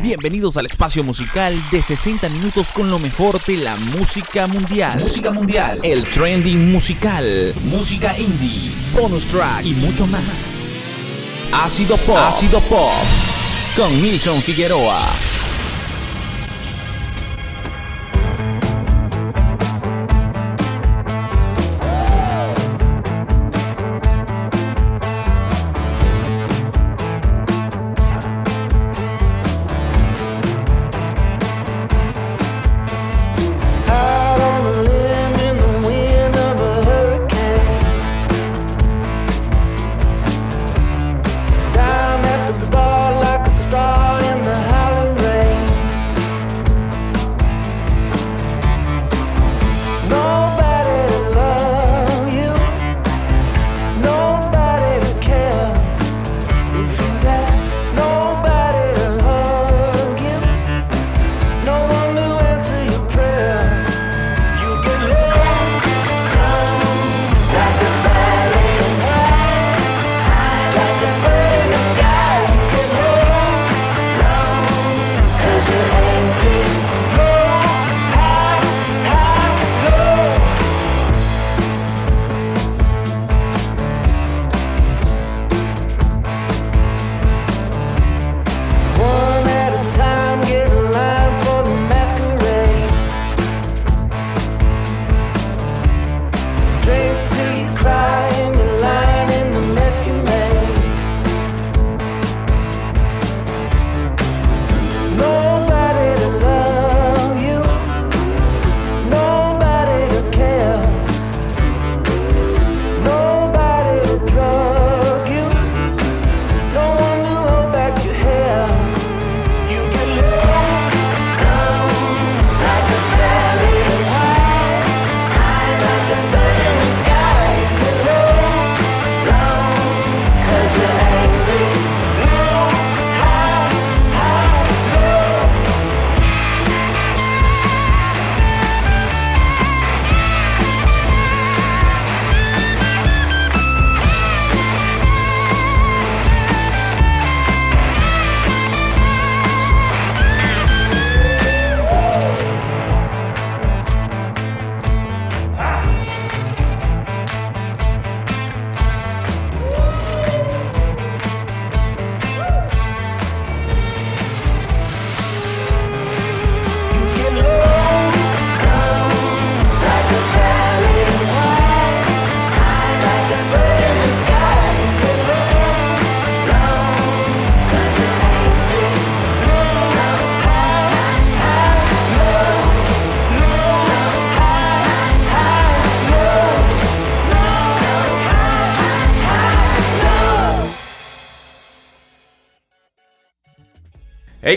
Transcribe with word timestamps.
Bienvenidos 0.00 0.56
al 0.56 0.66
espacio 0.66 1.04
musical 1.04 1.54
de 1.70 1.82
60 1.82 2.28
minutos 2.30 2.68
con 2.72 2.90
lo 2.90 2.98
mejor 2.98 3.38
de 3.44 3.58
la 3.58 3.76
música 3.76 4.46
mundial. 4.46 5.00
Música 5.00 5.30
mundial. 5.30 5.80
El 5.82 6.08
trending 6.08 6.72
musical. 6.72 7.54
Música 7.64 8.18
indie. 8.18 8.72
Bonus 8.94 9.26
track 9.26 9.64
y 9.66 9.74
mucho 9.74 10.06
más. 10.06 10.22
Ácido 11.52 11.96
Pop. 11.98 12.16
Ácido 12.16 12.60
Pop. 12.62 12.90
Con 13.76 14.02
Nilson 14.02 14.40
Figueroa. 14.40 15.31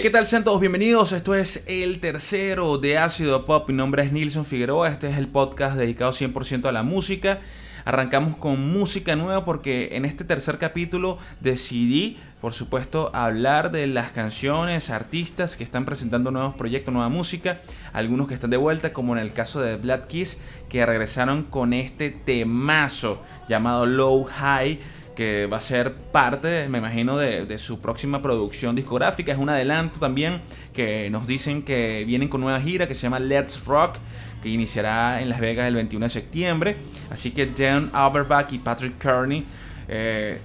¿Qué 0.06 0.12
tal? 0.12 0.28
Sean 0.28 0.46
bienvenidos. 0.60 1.14
Esto 1.14 1.34
es 1.34 1.64
el 1.66 2.00
tercero 2.00 2.78
de 2.78 3.00
Ácido 3.00 3.44
Pop. 3.44 3.68
Mi 3.68 3.74
nombre 3.74 4.04
es 4.04 4.12
Nilson 4.12 4.46
Figueroa. 4.46 4.90
Este 4.90 5.10
es 5.10 5.18
el 5.18 5.28
podcast 5.28 5.76
dedicado 5.76 6.12
100% 6.12 6.68
a 6.68 6.72
la 6.72 6.84
música. 6.84 7.40
Arrancamos 7.86 8.38
con 8.38 8.72
música 8.72 9.16
nueva 9.16 9.46
porque 9.46 9.90
en 9.94 10.06
este 10.06 10.24
tercer 10.24 10.60
capítulo 10.60 11.18
decidí, 11.40 12.20
por 12.40 12.54
supuesto, 12.54 13.10
hablar 13.16 13.72
de 13.72 13.88
las 13.88 14.12
canciones, 14.12 14.92
artistas 14.92 15.56
que 15.56 15.64
están 15.64 15.86
presentando 15.86 16.30
nuevos 16.30 16.54
proyectos, 16.54 16.94
nueva 16.94 17.10
música. 17.10 17.62
Algunos 17.92 18.28
que 18.28 18.36
están 18.36 18.52
de 18.52 18.58
vuelta, 18.58 18.94
como 18.94 19.18
en 19.18 19.24
el 19.24 19.34
caso 19.34 19.60
de 19.60 19.76
Black 19.76 20.06
Kiss, 20.06 20.38
que 20.70 20.86
regresaron 20.86 21.42
con 21.46 21.74
este 21.74 22.12
temazo 22.12 23.24
llamado 23.50 23.88
Low 23.88 24.26
High 24.26 24.80
que 25.16 25.48
va 25.48 25.58
a 25.58 25.62
ser 25.62 25.94
parte, 25.94 26.68
me 26.70 26.78
imagino, 26.78 27.18
de, 27.18 27.58
su 27.58 27.80
próxima 27.80 28.22
producción 28.22 28.76
discográfica. 28.76 29.32
Es 29.32 29.38
un 29.38 29.50
adelanto 29.50 30.00
también 30.00 30.42
que 30.74 31.10
nos 31.10 31.26
dicen 31.26 31.64
que 31.64 32.04
vienen 32.06 32.28
con 32.28 32.42
nueva 32.42 32.60
gira 32.62 32.88
que 32.88 32.96
se 32.96 33.04
llama 33.04 33.20
Let's 33.20 33.66
Rock, 33.66 33.96
que 34.44 34.50
iniciará 34.50 35.22
en 35.22 35.30
Las 35.30 35.40
Vegas 35.40 35.68
el 35.68 35.76
21 35.76 36.06
de 36.06 36.10
septiembre. 36.10 36.78
Así 37.10 37.32
que 37.32 37.48
Dan 37.48 37.90
Auerbach 37.94 38.52
y 38.52 38.60
Patrick 38.60 39.00
Kearney, 39.00 39.46
eh, 39.88 40.40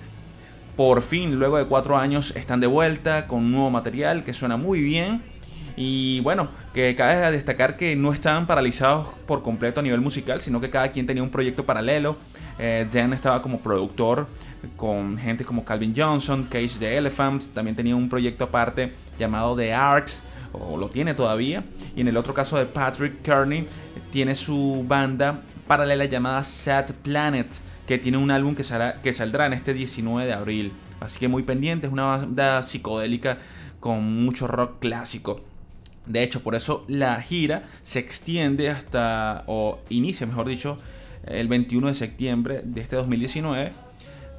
por 0.76 1.02
fin, 1.02 1.34
luego 1.38 1.58
de 1.58 1.66
cuatro 1.66 1.98
años, 1.98 2.34
están 2.36 2.60
de 2.60 2.66
vuelta 2.66 3.26
con 3.26 3.50
nuevo 3.50 3.70
material 3.70 4.24
que 4.24 4.32
suena 4.32 4.56
muy 4.56 4.80
bien. 4.80 5.22
Y 5.76 6.20
bueno, 6.20 6.48
que 6.74 6.94
cabe 6.94 7.30
destacar 7.30 7.76
que 7.76 7.96
no 7.96 8.12
estaban 8.12 8.46
paralizados 8.46 9.08
por 9.26 9.42
completo 9.42 9.80
a 9.80 9.82
nivel 9.82 10.00
musical, 10.00 10.40
sino 10.40 10.60
que 10.60 10.70
cada 10.70 10.90
quien 10.92 11.06
tenía 11.06 11.22
un 11.22 11.30
proyecto 11.30 11.64
paralelo. 11.64 12.16
Eh, 12.58 12.86
Dan 12.92 13.12
estaba 13.12 13.40
como 13.40 13.60
productor 13.60 14.26
con 14.76 15.18
gente 15.18 15.44
como 15.44 15.64
Calvin 15.64 15.94
Johnson, 15.96 16.44
Cage 16.44 16.78
the 16.78 16.96
Elephant, 16.96 17.52
también 17.52 17.76
tenía 17.76 17.96
un 17.96 18.08
proyecto 18.08 18.44
aparte 18.44 18.92
llamado 19.18 19.56
The 19.56 19.72
Arcs, 19.72 20.22
o 20.52 20.76
lo 20.76 20.88
tiene 20.88 21.14
todavía. 21.14 21.64
Y 21.96 22.00
en 22.00 22.08
el 22.08 22.16
otro 22.16 22.34
caso 22.34 22.58
de 22.58 22.66
Patrick 22.66 23.22
Kearney, 23.22 23.66
tiene 24.10 24.34
su 24.34 24.84
banda 24.86 25.42
paralela 25.66 26.04
llamada 26.04 26.44
Sad 26.44 26.90
Planet, 27.02 27.48
que 27.86 27.98
tiene 27.98 28.18
un 28.18 28.30
álbum 28.30 28.54
que, 28.54 28.64
que 29.02 29.12
saldrá 29.12 29.46
en 29.46 29.52
este 29.52 29.72
19 29.72 30.26
de 30.26 30.32
abril. 30.32 30.72
Así 31.00 31.18
que 31.18 31.28
muy 31.28 31.42
pendiente, 31.42 31.86
es 31.86 31.92
una 31.92 32.04
banda 32.04 32.62
psicodélica 32.62 33.38
con 33.78 34.24
mucho 34.24 34.46
rock 34.46 34.78
clásico. 34.80 35.40
De 36.06 36.22
hecho, 36.22 36.42
por 36.42 36.54
eso 36.54 36.84
la 36.88 37.20
gira 37.22 37.68
se 37.82 37.98
extiende 37.98 38.68
hasta, 38.68 39.44
o 39.46 39.78
inicia, 39.88 40.26
mejor 40.26 40.48
dicho, 40.48 40.78
el 41.24 41.48
21 41.48 41.88
de 41.88 41.94
septiembre 41.94 42.62
de 42.64 42.80
este 42.80 42.96
2019 42.96 43.72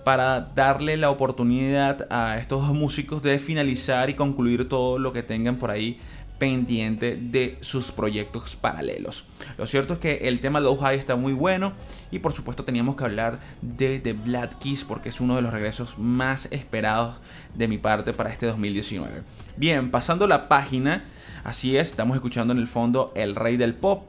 para 0.03 0.39
darle 0.55 0.97
la 0.97 1.09
oportunidad 1.09 2.07
a 2.11 2.37
estos 2.37 2.67
dos 2.67 2.75
músicos 2.75 3.21
de 3.21 3.39
finalizar 3.39 4.09
y 4.09 4.15
concluir 4.15 4.67
todo 4.67 4.99
lo 4.99 5.13
que 5.13 5.23
tengan 5.23 5.57
por 5.57 5.71
ahí 5.71 5.99
pendiente 6.41 7.15
de 7.17 7.59
sus 7.61 7.91
proyectos 7.91 8.55
paralelos. 8.55 9.25
Lo 9.59 9.67
cierto 9.67 9.93
es 9.93 9.99
que 9.99 10.27
el 10.27 10.39
tema 10.39 10.59
Low 10.59 10.75
High 10.75 10.97
está 10.97 11.15
muy 11.15 11.33
bueno 11.33 11.73
y 12.09 12.17
por 12.17 12.33
supuesto 12.33 12.63
teníamos 12.63 12.95
que 12.95 13.03
hablar 13.03 13.39
de 13.61 13.99
The 13.99 14.13
Black 14.13 14.57
Keys 14.57 14.83
porque 14.83 15.09
es 15.09 15.21
uno 15.21 15.35
de 15.35 15.43
los 15.43 15.53
regresos 15.53 15.99
más 15.99 16.47
esperados 16.49 17.17
de 17.53 17.67
mi 17.67 17.77
parte 17.77 18.11
para 18.13 18.31
este 18.31 18.47
2019. 18.47 19.21
Bien, 19.55 19.91
pasando 19.91 20.25
la 20.25 20.49
página, 20.49 21.05
así 21.43 21.77
es, 21.77 21.89
estamos 21.89 22.15
escuchando 22.15 22.53
en 22.53 22.59
el 22.59 22.67
fondo 22.67 23.11
El 23.15 23.35
Rey 23.35 23.55
del 23.55 23.75
Pop 23.75 24.05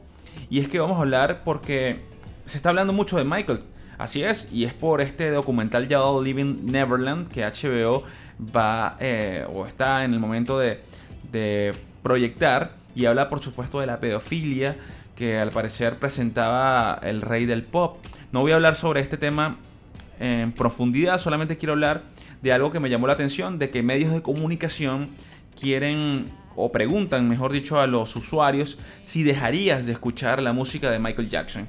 y 0.49 0.59
es 0.59 0.67
que 0.67 0.79
vamos 0.79 0.97
a 0.97 1.01
hablar 1.01 1.43
porque 1.43 2.01
se 2.47 2.57
está 2.57 2.69
hablando 2.69 2.93
mucho 2.93 3.15
de 3.15 3.25
Michael. 3.25 3.61
Así 3.97 4.23
es, 4.23 4.47
y 4.51 4.65
es 4.65 4.73
por 4.73 5.01
este 5.01 5.29
documental 5.29 5.87
llamado 5.87 6.23
Living 6.23 6.65
Neverland 6.65 7.27
que 7.27 7.45
HBO 7.45 8.03
va 8.55 8.97
eh, 8.99 9.45
o 9.53 9.65
está 9.65 10.03
en 10.03 10.13
el 10.13 10.19
momento 10.19 10.57
de, 10.57 10.81
de 11.31 11.73
proyectar 12.01 12.71
y 12.95 13.05
habla 13.05 13.29
por 13.29 13.41
supuesto 13.41 13.79
de 13.79 13.87
la 13.87 13.99
pedofilia 13.99 14.75
que 15.15 15.39
al 15.39 15.51
parecer 15.51 15.99
presentaba 15.99 16.99
el 17.03 17.21
rey 17.21 17.45
del 17.45 17.63
pop. 17.63 17.97
No 18.31 18.41
voy 18.41 18.51
a 18.51 18.55
hablar 18.55 18.75
sobre 18.75 19.01
este 19.01 19.17
tema 19.17 19.57
en 20.19 20.51
profundidad, 20.51 21.17
solamente 21.19 21.57
quiero 21.57 21.73
hablar 21.73 22.03
de 22.41 22.51
algo 22.51 22.71
que 22.71 22.79
me 22.79 22.89
llamó 22.89 23.07
la 23.07 23.13
atención, 23.13 23.59
de 23.59 23.69
que 23.69 23.83
medios 23.83 24.11
de 24.13 24.21
comunicación 24.21 25.09
quieren 25.59 26.31
o 26.55 26.71
preguntan, 26.71 27.27
mejor 27.27 27.51
dicho, 27.51 27.79
a 27.79 27.87
los 27.87 28.15
usuarios 28.15 28.77
si 29.01 29.23
dejarías 29.23 29.85
de 29.85 29.93
escuchar 29.93 30.41
la 30.41 30.53
música 30.53 30.91
de 30.91 30.99
Michael 30.99 31.29
Jackson. 31.29 31.67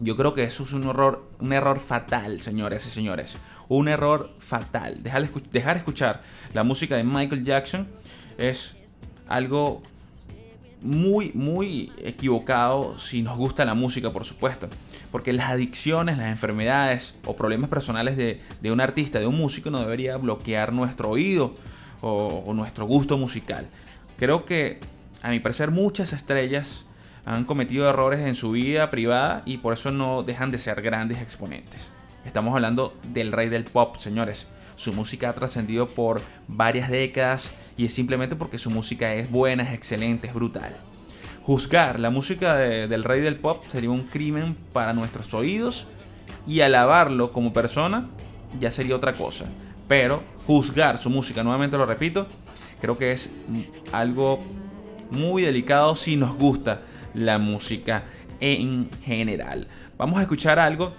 Yo 0.00 0.16
creo 0.16 0.34
que 0.34 0.42
eso 0.42 0.64
es 0.64 0.72
un 0.72 0.84
error, 0.84 1.24
un 1.38 1.52
error 1.52 1.78
fatal, 1.78 2.40
señores 2.40 2.86
y 2.86 2.90
señores. 2.90 3.36
Un 3.68 3.88
error 3.88 4.30
fatal. 4.38 5.02
Dejar, 5.02 5.76
escuchar 5.76 6.22
la 6.52 6.64
música 6.64 6.96
de 6.96 7.04
Michael 7.04 7.44
Jackson 7.44 7.86
es 8.36 8.76
algo 9.28 9.82
muy, 10.82 11.32
muy 11.32 11.92
equivocado 12.02 12.98
si 12.98 13.22
nos 13.22 13.38
gusta 13.38 13.64
la 13.64 13.74
música, 13.74 14.12
por 14.12 14.24
supuesto. 14.24 14.68
Porque 15.12 15.32
las 15.32 15.50
adicciones, 15.50 16.18
las 16.18 16.28
enfermedades 16.28 17.14
o 17.24 17.36
problemas 17.36 17.70
personales 17.70 18.16
de, 18.16 18.72
un 18.72 18.80
artista, 18.80 19.20
de 19.20 19.26
un 19.26 19.36
músico, 19.36 19.70
no 19.70 19.78
debería 19.80 20.16
bloquear 20.16 20.72
nuestro 20.72 21.10
oído 21.10 21.54
o, 22.00 22.52
nuestro 22.52 22.84
gusto 22.84 23.16
musical. 23.16 23.66
Creo 24.18 24.44
que, 24.44 24.80
a 25.22 25.30
mi 25.30 25.38
parecer, 25.38 25.70
muchas 25.70 26.12
estrellas 26.12 26.84
han 27.26 27.44
cometido 27.44 27.88
errores 27.88 28.20
en 28.20 28.34
su 28.34 28.50
vida 28.52 28.90
privada 28.90 29.42
y 29.44 29.58
por 29.58 29.72
eso 29.72 29.90
no 29.90 30.22
dejan 30.22 30.50
de 30.50 30.58
ser 30.58 30.82
grandes 30.82 31.20
exponentes. 31.20 31.90
Estamos 32.24 32.54
hablando 32.54 32.94
del 33.12 33.32
rey 33.32 33.48
del 33.48 33.64
pop, 33.64 33.96
señores. 33.96 34.46
Su 34.76 34.92
música 34.92 35.30
ha 35.30 35.34
trascendido 35.34 35.86
por 35.86 36.20
varias 36.48 36.90
décadas 36.90 37.52
y 37.76 37.86
es 37.86 37.94
simplemente 37.94 38.36
porque 38.36 38.58
su 38.58 38.70
música 38.70 39.14
es 39.14 39.30
buena, 39.30 39.62
es 39.62 39.74
excelente, 39.74 40.28
es 40.28 40.34
brutal. 40.34 40.74
Juzgar 41.42 42.00
la 42.00 42.10
música 42.10 42.56
del 42.56 43.04
rey 43.04 43.20
del 43.20 43.36
pop 43.36 43.62
sería 43.68 43.90
un 43.90 44.04
crimen 44.04 44.56
para 44.72 44.94
nuestros 44.94 45.34
oídos 45.34 45.86
y 46.46 46.60
alabarlo 46.60 47.32
como 47.32 47.52
persona 47.52 48.08
ya 48.60 48.70
sería 48.70 48.96
otra 48.96 49.14
cosa. 49.14 49.46
Pero 49.86 50.22
juzgar 50.46 50.98
su 50.98 51.10
música, 51.10 51.42
nuevamente 51.42 51.76
lo 51.76 51.86
repito, 51.86 52.26
creo 52.80 52.96
que 52.96 53.12
es 53.12 53.28
algo 53.92 54.42
muy 55.10 55.42
delicado 55.42 55.94
si 55.94 56.16
nos 56.16 56.34
gusta 56.36 56.82
la 57.14 57.38
música 57.38 58.04
en 58.40 58.90
general. 59.02 59.68
Vamos 59.96 60.18
a 60.18 60.22
escuchar 60.22 60.58
algo 60.58 60.94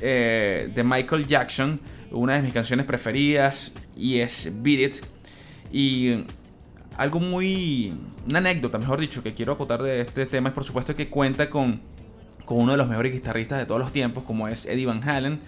eh, 0.00 0.70
de 0.74 0.84
Michael 0.84 1.26
Jackson, 1.26 1.80
una 2.10 2.34
de 2.34 2.42
mis 2.42 2.54
canciones 2.54 2.86
preferidas, 2.86 3.72
y 3.96 4.18
es 4.18 4.50
Beat 4.62 4.80
It. 4.80 5.04
Y 5.72 6.24
algo 6.96 7.20
muy. 7.20 7.92
Una 8.28 8.38
anécdota, 8.38 8.78
mejor 8.78 9.00
dicho, 9.00 9.22
que 9.22 9.34
quiero 9.34 9.52
acotar 9.52 9.82
de 9.82 10.00
este 10.00 10.26
tema 10.26 10.50
es, 10.50 10.54
por 10.54 10.64
supuesto, 10.64 10.94
que 10.94 11.08
cuenta 11.08 11.50
con, 11.50 11.80
con 12.44 12.58
uno 12.58 12.72
de 12.72 12.78
los 12.78 12.88
mejores 12.88 13.12
guitarristas 13.12 13.58
de 13.58 13.66
todos 13.66 13.80
los 13.80 13.92
tiempos, 13.92 14.24
como 14.24 14.48
es 14.48 14.66
Eddie 14.66 14.86
Van 14.86 15.06
Halen. 15.08 15.40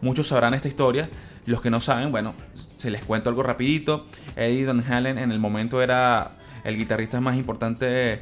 Muchos 0.00 0.28
sabrán 0.28 0.54
esta 0.54 0.68
historia. 0.68 1.08
Los 1.46 1.60
que 1.60 1.70
no 1.70 1.80
saben, 1.80 2.10
bueno, 2.10 2.34
se 2.54 2.90
les 2.90 3.04
cuento 3.04 3.30
algo 3.30 3.42
rapidito. 3.42 4.06
Eddie 4.34 4.66
Van 4.66 4.80
Halen 4.80 5.18
en 5.18 5.30
el 5.30 5.38
momento 5.38 5.82
era 5.82 6.32
el 6.64 6.76
guitarrista 6.76 7.20
más 7.20 7.36
importante 7.36 8.20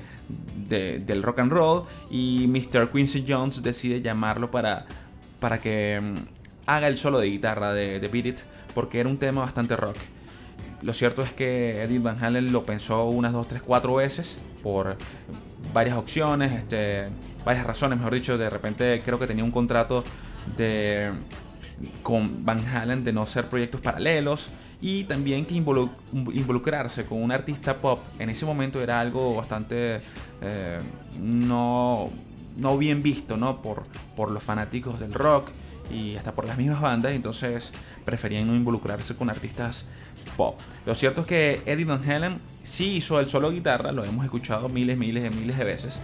del 0.68 1.22
rock 1.22 1.40
and 1.40 1.52
roll 1.52 1.84
y 2.10 2.46
Mr. 2.48 2.88
Quincy 2.90 3.24
Jones 3.26 3.62
decide 3.62 4.00
llamarlo 4.00 4.50
para, 4.50 4.86
para 5.40 5.60
que 5.60 6.00
mm, 6.02 6.14
haga 6.66 6.88
el 6.88 6.96
solo 6.96 7.18
de 7.18 7.28
guitarra 7.28 7.72
de, 7.72 8.00
de 8.00 8.08
Beat 8.08 8.26
It 8.26 8.38
porque 8.74 9.00
era 9.00 9.08
un 9.08 9.18
tema 9.18 9.42
bastante 9.42 9.76
rock. 9.76 9.96
Lo 10.82 10.92
cierto 10.92 11.22
es 11.22 11.32
que 11.32 11.82
Eddie 11.82 11.98
Van 11.98 12.22
Halen 12.22 12.52
lo 12.52 12.64
pensó 12.66 13.04
unas 13.04 13.32
2, 13.32 13.48
3, 13.48 13.62
4 13.62 13.94
veces 13.94 14.36
por 14.62 14.96
varias 15.72 15.96
opciones, 15.96 16.52
este, 16.52 17.08
varias 17.44 17.66
razones, 17.66 17.98
mejor 17.98 18.14
dicho. 18.14 18.36
De 18.36 18.50
repente 18.50 19.00
creo 19.04 19.18
que 19.18 19.26
tenía 19.26 19.44
un 19.44 19.50
contrato 19.50 20.04
de, 20.58 21.10
con 22.02 22.44
Van 22.44 22.66
Halen 22.66 23.02
de 23.02 23.12
no 23.12 23.22
hacer 23.22 23.46
proyectos 23.46 23.80
paralelos 23.80 24.48
y 24.84 25.04
también 25.04 25.46
que 25.46 25.54
involucrarse 25.54 27.06
con 27.06 27.22
un 27.22 27.32
artista 27.32 27.78
pop 27.78 28.00
en 28.18 28.28
ese 28.28 28.44
momento 28.44 28.82
era 28.82 29.00
algo 29.00 29.34
bastante 29.34 30.02
eh, 30.42 30.78
no, 31.22 32.10
no 32.58 32.76
bien 32.76 33.02
visto 33.02 33.38
¿no? 33.38 33.62
Por, 33.62 33.84
por 34.14 34.30
los 34.30 34.42
fanáticos 34.42 35.00
del 35.00 35.14
rock 35.14 35.48
y 35.90 36.16
hasta 36.16 36.32
por 36.32 36.44
las 36.44 36.58
mismas 36.58 36.82
bandas, 36.82 37.12
entonces 37.12 37.72
preferían 38.04 38.46
no 38.46 38.54
involucrarse 38.54 39.16
con 39.16 39.30
artistas 39.30 39.86
pop. 40.36 40.60
Lo 40.84 40.94
cierto 40.94 41.22
es 41.22 41.26
que 41.26 41.62
Eddie 41.64 41.86
Van 41.86 42.02
Halen 42.10 42.36
sí 42.62 42.96
hizo 42.96 43.20
el 43.20 43.26
solo 43.26 43.50
guitarra, 43.50 43.90
lo 43.90 44.04
hemos 44.04 44.26
escuchado 44.26 44.68
miles, 44.68 44.98
miles 44.98 45.32
y 45.32 45.34
miles 45.34 45.56
de 45.56 45.64
veces. 45.64 45.98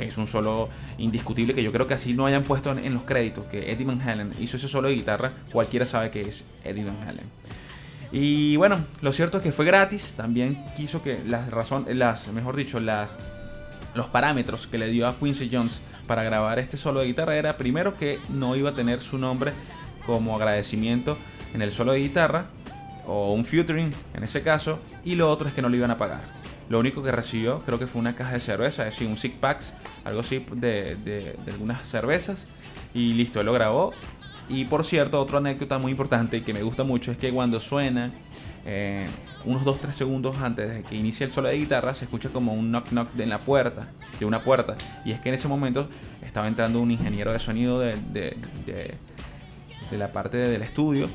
Es 0.00 0.18
un 0.18 0.26
solo 0.26 0.68
indiscutible 0.98 1.54
que 1.54 1.62
yo 1.62 1.70
creo 1.70 1.86
que 1.86 1.94
así 1.94 2.14
no 2.14 2.26
hayan 2.26 2.42
puesto 2.42 2.76
en, 2.76 2.94
los 2.94 3.04
créditos 3.04 3.44
que 3.44 3.70
Eddie 3.70 3.86
Van 3.86 4.00
Halen 4.00 4.32
hizo 4.40 4.56
ese 4.56 4.66
solo 4.66 4.88
de 4.88 4.94
guitarra, 4.94 5.32
cualquiera 5.52 5.86
sabe 5.86 6.10
que 6.10 6.22
es 6.22 6.50
Eddie 6.64 6.84
Van 6.84 6.96
Halen. 7.06 7.38
Y 8.10 8.56
bueno, 8.56 8.78
lo 9.02 9.12
cierto 9.12 9.38
es 9.38 9.42
que 9.42 9.52
fue 9.52 9.64
gratis, 9.64 10.14
también 10.16 10.58
quiso 10.76 11.02
que 11.02 11.22
las 11.26 11.50
razones, 11.50 11.94
las, 11.94 12.28
mejor 12.28 12.56
dicho, 12.56 12.80
las 12.80 13.16
los 13.94 14.06
parámetros 14.06 14.66
que 14.66 14.78
le 14.78 14.88
dio 14.88 15.06
a 15.06 15.16
Quincy 15.16 15.50
Jones 15.52 15.80
para 16.06 16.22
grabar 16.22 16.58
este 16.58 16.76
solo 16.76 17.00
de 17.00 17.06
guitarra 17.06 17.36
era 17.36 17.56
primero 17.56 17.96
que 17.96 18.18
no 18.28 18.54
iba 18.56 18.70
a 18.70 18.72
tener 18.72 19.00
su 19.00 19.18
nombre 19.18 19.52
como 20.06 20.36
agradecimiento 20.36 21.18
en 21.52 21.62
el 21.62 21.72
solo 21.72 21.92
de 21.92 22.00
guitarra 22.00 22.46
o 23.06 23.32
un 23.32 23.44
featuring 23.44 23.92
en 24.14 24.22
ese 24.22 24.42
caso 24.42 24.78
y 25.04 25.16
lo 25.16 25.30
otro 25.30 25.48
es 25.48 25.54
que 25.54 25.62
no 25.62 25.68
le 25.68 25.76
iban 25.76 25.90
a 25.90 25.98
pagar. 25.98 26.20
Lo 26.68 26.78
único 26.78 27.02
que 27.02 27.10
recibió 27.10 27.60
creo 27.60 27.78
que 27.78 27.86
fue 27.86 28.00
una 28.00 28.14
caja 28.14 28.32
de 28.32 28.40
cerveza, 28.40 28.86
es 28.86 28.94
decir, 28.94 29.08
un 29.08 29.16
six 29.16 29.34
packs, 29.34 29.72
algo 30.04 30.20
así 30.20 30.44
de, 30.52 30.96
de, 30.96 31.34
algunas 31.50 31.86
cervezas 31.88 32.44
y 32.94 33.14
listo, 33.14 33.40
él 33.40 33.46
lo 33.46 33.52
grabó. 33.52 33.92
Y 34.48 34.64
por 34.64 34.84
cierto, 34.84 35.20
otra 35.20 35.38
anécdota 35.38 35.78
muy 35.78 35.92
importante 35.92 36.42
que 36.42 36.52
me 36.52 36.62
gusta 36.62 36.84
mucho 36.84 37.12
es 37.12 37.18
que 37.18 37.32
cuando 37.32 37.60
suena 37.60 38.12
eh, 38.64 39.06
unos 39.44 39.62
2-3 39.62 39.92
segundos 39.92 40.38
antes 40.38 40.70
de 40.70 40.82
que 40.82 40.96
inicie 40.96 41.26
el 41.26 41.32
solo 41.32 41.48
de 41.48 41.58
guitarra 41.58 41.94
se 41.94 42.06
escucha 42.06 42.30
como 42.30 42.54
un 42.54 42.70
knock 42.70 42.88
knock 42.90 43.12
de 43.12 43.26
la 43.26 43.38
puerta, 43.38 43.88
de 44.18 44.24
una 44.24 44.40
puerta. 44.40 44.76
Y 45.04 45.12
es 45.12 45.20
que 45.20 45.28
en 45.28 45.34
ese 45.34 45.48
momento 45.48 45.88
estaba 46.22 46.48
entrando 46.48 46.80
un 46.80 46.90
ingeniero 46.90 47.32
de 47.32 47.38
sonido 47.38 47.78
de, 47.80 47.96
de 49.90 49.98
la 49.98 50.12
parte 50.12 50.36
del 50.36 50.62
estudio 50.62 51.08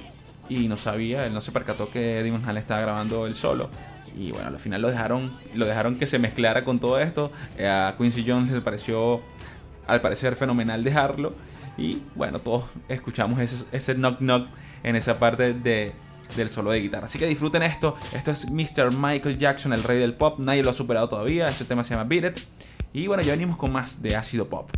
y 0.49 0.67
no 0.67 0.77
sabía, 0.77 1.25
él 1.25 1.33
no 1.33 1.41
se 1.41 1.51
percató 1.51 1.89
que 1.89 2.19
Eddie 2.19 2.31
Van 2.31 2.57
estaba 2.57 2.81
grabando 2.81 3.27
el 3.27 3.35
solo. 3.35 3.69
Y 4.15 4.31
bueno, 4.31 4.47
al 4.47 4.59
final 4.59 4.81
lo 4.81 4.89
dejaron, 4.89 5.31
lo 5.55 5.65
dejaron 5.65 5.95
que 5.95 6.05
se 6.05 6.19
mezclara 6.19 6.63
con 6.63 6.79
todo 6.79 6.99
esto. 6.99 7.31
Eh, 7.57 7.67
a 7.67 7.95
Quincy 7.97 8.23
Jones 8.27 8.51
le 8.51 8.61
pareció, 8.61 9.21
al 9.87 10.01
parecer, 10.01 10.35
fenomenal 10.35 10.83
dejarlo. 10.83 11.33
Y 11.77 12.01
bueno, 12.15 12.39
todos 12.39 12.65
escuchamos 12.87 13.39
ese, 13.39 13.65
ese 13.71 13.95
knock 13.95 14.19
knock 14.19 14.47
en 14.83 14.95
esa 14.95 15.17
parte 15.19 15.53
de, 15.53 15.93
del 16.35 16.49
solo 16.49 16.71
de 16.71 16.81
guitarra. 16.81 17.05
Así 17.05 17.17
que 17.17 17.25
disfruten 17.25 17.63
esto. 17.63 17.95
Esto 18.13 18.31
es 18.31 18.49
Mr. 18.49 18.95
Michael 18.97 19.37
Jackson, 19.37 19.73
el 19.73 19.83
rey 19.83 19.99
del 19.99 20.13
pop. 20.13 20.39
Nadie 20.39 20.63
lo 20.63 20.69
ha 20.69 20.73
superado 20.73 21.09
todavía. 21.09 21.47
Este 21.47 21.65
tema 21.65 21.83
se 21.83 21.91
llama 21.91 22.05
Beat 22.05 22.37
It. 22.37 22.43
Y 22.93 23.07
bueno, 23.07 23.23
ya 23.23 23.31
venimos 23.31 23.57
con 23.57 23.71
más 23.71 24.01
de 24.01 24.15
ácido 24.15 24.47
pop. 24.47 24.69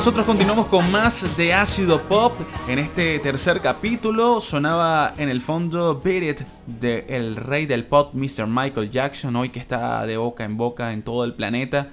Nosotros 0.00 0.24
continuamos 0.24 0.68
con 0.68 0.90
más 0.90 1.36
de 1.36 1.52
ácido 1.52 2.00
pop. 2.00 2.32
En 2.66 2.78
este 2.78 3.18
tercer 3.18 3.60
capítulo 3.60 4.40
sonaba 4.40 5.12
en 5.18 5.28
el 5.28 5.42
fondo 5.42 6.00
Beat 6.02 6.22
It 6.22 6.40
de 6.66 7.04
el 7.10 7.36
rey 7.36 7.66
del 7.66 7.84
pop, 7.84 8.14
Mr. 8.14 8.46
Michael 8.46 8.88
Jackson, 8.88 9.36
hoy 9.36 9.50
que 9.50 9.60
está 9.60 10.06
de 10.06 10.16
boca 10.16 10.44
en 10.44 10.56
boca 10.56 10.94
en 10.94 11.02
todo 11.02 11.26
el 11.26 11.34
planeta. 11.34 11.90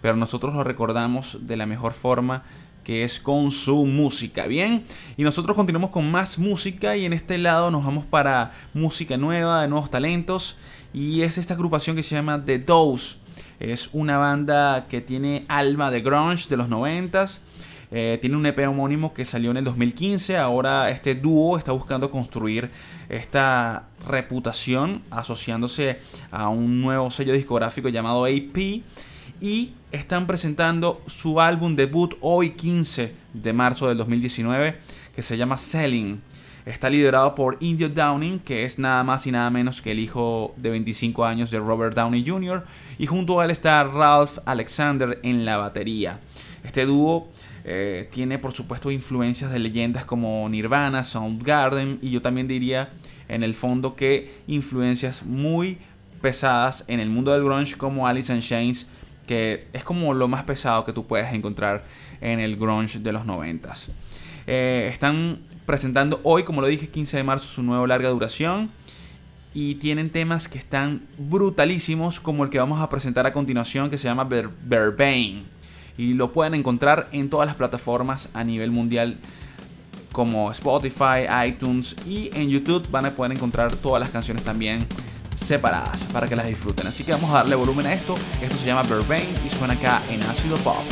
Pero 0.00 0.14
nosotros 0.14 0.54
lo 0.54 0.62
recordamos 0.62 1.48
de 1.48 1.56
la 1.56 1.66
mejor 1.66 1.94
forma 1.94 2.44
que 2.84 3.02
es 3.02 3.18
con 3.18 3.50
su 3.50 3.84
música, 3.86 4.46
¿bien? 4.46 4.84
Y 5.16 5.24
nosotros 5.24 5.56
continuamos 5.56 5.90
con 5.90 6.08
más 6.08 6.38
música 6.38 6.96
y 6.96 7.06
en 7.06 7.12
este 7.12 7.38
lado 7.38 7.72
nos 7.72 7.84
vamos 7.84 8.04
para 8.04 8.52
música 8.72 9.16
nueva, 9.16 9.62
de 9.62 9.68
nuevos 9.68 9.90
talentos. 9.90 10.58
Y 10.94 11.22
es 11.22 11.38
esta 11.38 11.54
agrupación 11.54 11.96
que 11.96 12.04
se 12.04 12.14
llama 12.14 12.40
The 12.40 12.60
Dose. 12.60 13.16
Es 13.58 13.90
una 13.92 14.16
banda 14.16 14.86
que 14.88 15.00
tiene 15.00 15.44
alma 15.48 15.90
de 15.90 16.02
grunge 16.02 16.48
de 16.48 16.56
los 16.56 16.68
90s. 16.68 17.40
Eh, 17.90 18.18
tiene 18.20 18.36
un 18.36 18.44
EP 18.44 18.58
homónimo 18.68 19.14
que 19.14 19.24
salió 19.24 19.50
en 19.50 19.58
el 19.58 19.64
2015. 19.64 20.36
Ahora 20.36 20.90
este 20.90 21.14
dúo 21.14 21.56
está 21.58 21.72
buscando 21.72 22.10
construir 22.10 22.70
esta 23.08 23.88
reputación 24.06 25.02
asociándose 25.10 25.98
a 26.30 26.48
un 26.48 26.80
nuevo 26.80 27.10
sello 27.10 27.32
discográfico 27.32 27.88
llamado 27.88 28.24
AP. 28.24 28.82
Y 29.40 29.72
están 29.92 30.26
presentando 30.26 31.00
su 31.06 31.40
álbum 31.40 31.76
debut 31.76 32.16
hoy 32.20 32.50
15 32.50 33.14
de 33.32 33.52
marzo 33.52 33.88
del 33.88 33.96
2019 33.96 34.76
que 35.14 35.22
se 35.22 35.36
llama 35.36 35.58
Selling. 35.58 36.20
Está 36.66 36.90
liderado 36.90 37.34
por 37.34 37.56
Indio 37.60 37.88
Downing, 37.88 38.40
que 38.40 38.64
es 38.64 38.78
nada 38.78 39.02
más 39.02 39.26
y 39.26 39.32
nada 39.32 39.48
menos 39.48 39.80
que 39.80 39.92
el 39.92 40.00
hijo 40.00 40.52
de 40.58 40.68
25 40.68 41.24
años 41.24 41.50
de 41.50 41.58
Robert 41.58 41.94
Downey 41.94 42.22
Jr. 42.26 42.66
Y 42.98 43.06
junto 43.06 43.40
a 43.40 43.46
él 43.46 43.50
está 43.50 43.82
Ralph 43.84 44.38
Alexander 44.44 45.18
en 45.22 45.46
la 45.46 45.56
batería. 45.56 46.20
Este 46.62 46.84
dúo 46.84 47.28
eh, 47.64 48.08
tiene 48.10 48.38
por 48.38 48.52
supuesto 48.52 48.90
influencias 48.90 49.50
de 49.50 49.58
leyendas 49.58 50.04
como 50.04 50.48
Nirvana, 50.48 51.04
Soundgarden 51.04 51.98
y 52.02 52.10
yo 52.10 52.22
también 52.22 52.48
diría 52.48 52.90
en 53.28 53.42
el 53.42 53.54
fondo 53.54 53.96
que 53.96 54.40
influencias 54.46 55.24
muy 55.24 55.78
pesadas 56.20 56.84
en 56.88 57.00
el 57.00 57.10
mundo 57.10 57.32
del 57.32 57.44
grunge 57.44 57.76
como 57.76 58.06
Alice 58.06 58.34
in 58.34 58.40
Chains 58.40 58.86
que 59.26 59.66
es 59.72 59.84
como 59.84 60.14
lo 60.14 60.26
más 60.26 60.44
pesado 60.44 60.84
que 60.84 60.92
tú 60.92 61.06
puedes 61.06 61.32
encontrar 61.32 61.84
en 62.20 62.40
el 62.40 62.56
grunge 62.56 62.98
de 62.98 63.12
los 63.12 63.24
90 63.26 63.72
eh, 64.50 64.88
están 64.90 65.40
presentando 65.66 66.20
hoy, 66.22 66.44
como 66.44 66.62
lo 66.62 66.66
dije, 66.66 66.88
15 66.88 67.18
de 67.18 67.22
marzo, 67.22 67.46
su 67.46 67.62
nuevo 67.62 67.86
larga 67.86 68.08
duración. 68.08 68.70
Y 69.52 69.74
tienen 69.74 70.08
temas 70.08 70.48
que 70.48 70.56
están 70.56 71.02
brutalísimos, 71.18 72.20
como 72.20 72.44
el 72.44 72.48
que 72.48 72.58
vamos 72.58 72.80
a 72.80 72.88
presentar 72.88 73.26
a 73.26 73.34
continuación, 73.34 73.90
que 73.90 73.98
se 73.98 74.04
llama 74.04 74.24
Ver 74.24 74.48
Y 75.98 76.14
lo 76.14 76.32
pueden 76.32 76.54
encontrar 76.54 77.08
en 77.12 77.28
todas 77.28 77.46
las 77.46 77.56
plataformas 77.56 78.30
a 78.32 78.44
nivel 78.44 78.70
mundial, 78.70 79.18
como 80.12 80.50
Spotify, 80.50 81.26
iTunes 81.46 81.94
y 82.06 82.30
en 82.32 82.48
YouTube 82.48 82.88
van 82.90 83.04
a 83.04 83.10
poder 83.10 83.32
encontrar 83.32 83.74
todas 83.76 84.00
las 84.00 84.08
canciones 84.08 84.42
también 84.42 84.86
separadas 85.36 86.04
para 86.12 86.26
que 86.26 86.34
las 86.34 86.46
disfruten. 86.46 86.86
Así 86.86 87.04
que 87.04 87.12
vamos 87.12 87.30
a 87.30 87.34
darle 87.34 87.54
volumen 87.56 87.86
a 87.86 87.92
esto. 87.92 88.14
Esto 88.40 88.56
se 88.56 88.66
llama 88.66 88.82
Verbain 88.84 89.26
y 89.44 89.50
suena 89.50 89.74
acá 89.74 90.00
en 90.10 90.22
Ácido 90.22 90.56
Pop. 90.58 90.84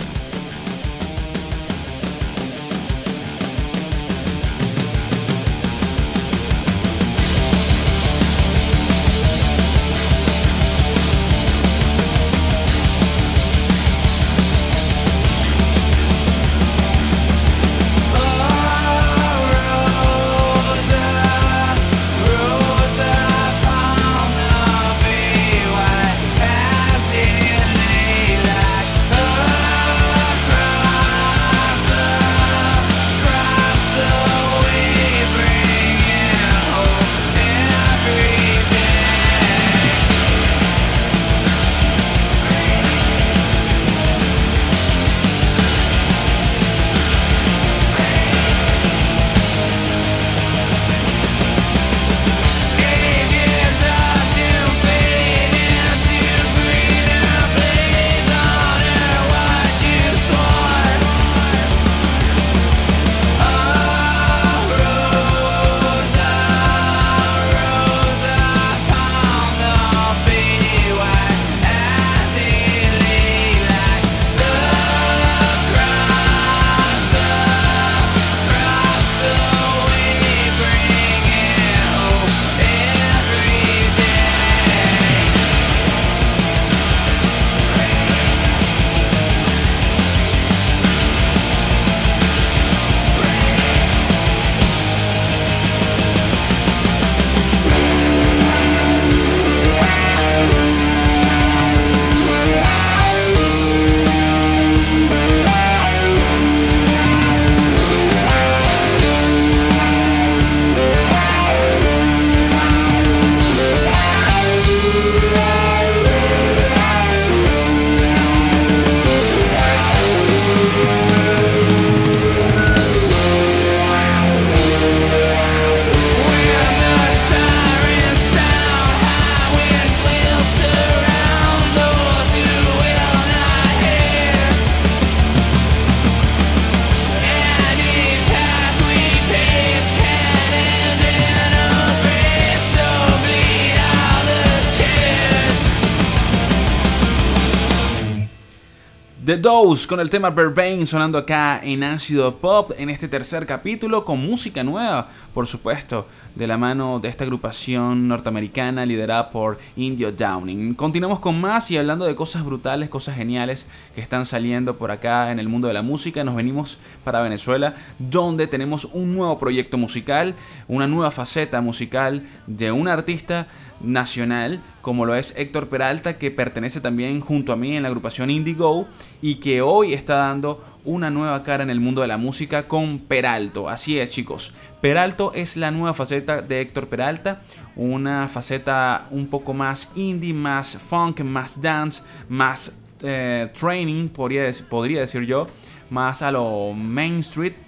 Con 149.46 150.00
el 150.00 150.10
tema 150.10 150.30
Verbain 150.30 150.88
sonando 150.88 151.18
acá 151.18 151.60
en 151.62 151.84
Ácido 151.84 152.38
Pop 152.38 152.72
en 152.78 152.90
este 152.90 153.06
tercer 153.06 153.46
capítulo 153.46 154.04
con 154.04 154.18
música 154.18 154.64
nueva, 154.64 155.06
por 155.32 155.46
supuesto, 155.46 156.08
de 156.34 156.48
la 156.48 156.58
mano 156.58 156.98
de 156.98 157.08
esta 157.08 157.22
agrupación 157.22 158.08
norteamericana 158.08 158.84
liderada 158.84 159.30
por 159.30 159.60
Indio 159.76 160.10
Downing. 160.10 160.74
Continuamos 160.74 161.20
con 161.20 161.40
más 161.40 161.70
y 161.70 161.78
hablando 161.78 162.06
de 162.06 162.16
cosas 162.16 162.44
brutales, 162.44 162.88
cosas 162.88 163.14
geniales 163.14 163.68
que 163.94 164.00
están 164.00 164.26
saliendo 164.26 164.78
por 164.78 164.90
acá 164.90 165.30
en 165.30 165.38
el 165.38 165.48
mundo 165.48 165.68
de 165.68 165.74
la 165.74 165.82
música. 165.82 166.24
Nos 166.24 166.34
venimos 166.34 166.78
para 167.04 167.22
Venezuela, 167.22 167.76
donde 168.00 168.48
tenemos 168.48 168.86
un 168.86 169.14
nuevo 169.14 169.38
proyecto 169.38 169.78
musical, 169.78 170.34
una 170.66 170.88
nueva 170.88 171.12
faceta 171.12 171.60
musical 171.60 172.26
de 172.48 172.72
un 172.72 172.88
artista 172.88 173.46
nacional, 173.80 174.62
como 174.82 175.04
lo 175.04 175.14
es 175.14 175.34
Héctor 175.36 175.68
Peralta, 175.68 176.18
que 176.18 176.30
pertenece 176.30 176.80
también 176.80 177.20
junto 177.20 177.52
a 177.52 177.56
mí 177.56 177.76
en 177.76 177.82
la 177.82 177.88
agrupación 177.88 178.30
Indigo 178.30 178.86
y 179.22 179.36
que 179.36 179.62
hoy 179.62 179.92
está 179.92 180.16
dando 180.16 180.64
una 180.84 181.10
nueva 181.10 181.42
cara 181.42 181.62
en 181.62 181.70
el 181.70 181.80
mundo 181.80 182.02
de 182.02 182.08
la 182.08 182.16
música 182.16 182.68
con 182.68 182.98
Peralto. 183.00 183.68
Así 183.68 183.98
es, 183.98 184.10
chicos. 184.10 184.54
Peralto 184.80 185.32
es 185.34 185.56
la 185.56 185.70
nueva 185.70 185.94
faceta 185.94 186.42
de 186.42 186.60
Héctor 186.60 186.88
Peralta, 186.88 187.42
una 187.74 188.28
faceta 188.28 189.06
un 189.10 189.26
poco 189.26 189.52
más 189.52 189.90
indie, 189.96 190.32
más 190.32 190.76
funk, 190.76 191.20
más 191.20 191.60
dance, 191.60 192.02
más 192.28 192.78
eh, 193.02 193.50
training, 193.58 194.08
podría, 194.08 194.50
podría 194.68 195.00
decir 195.00 195.22
yo 195.26 195.48
más 195.90 196.22
a 196.22 196.30
lo 196.30 196.72
Main 196.72 197.18
Street. 197.20 197.65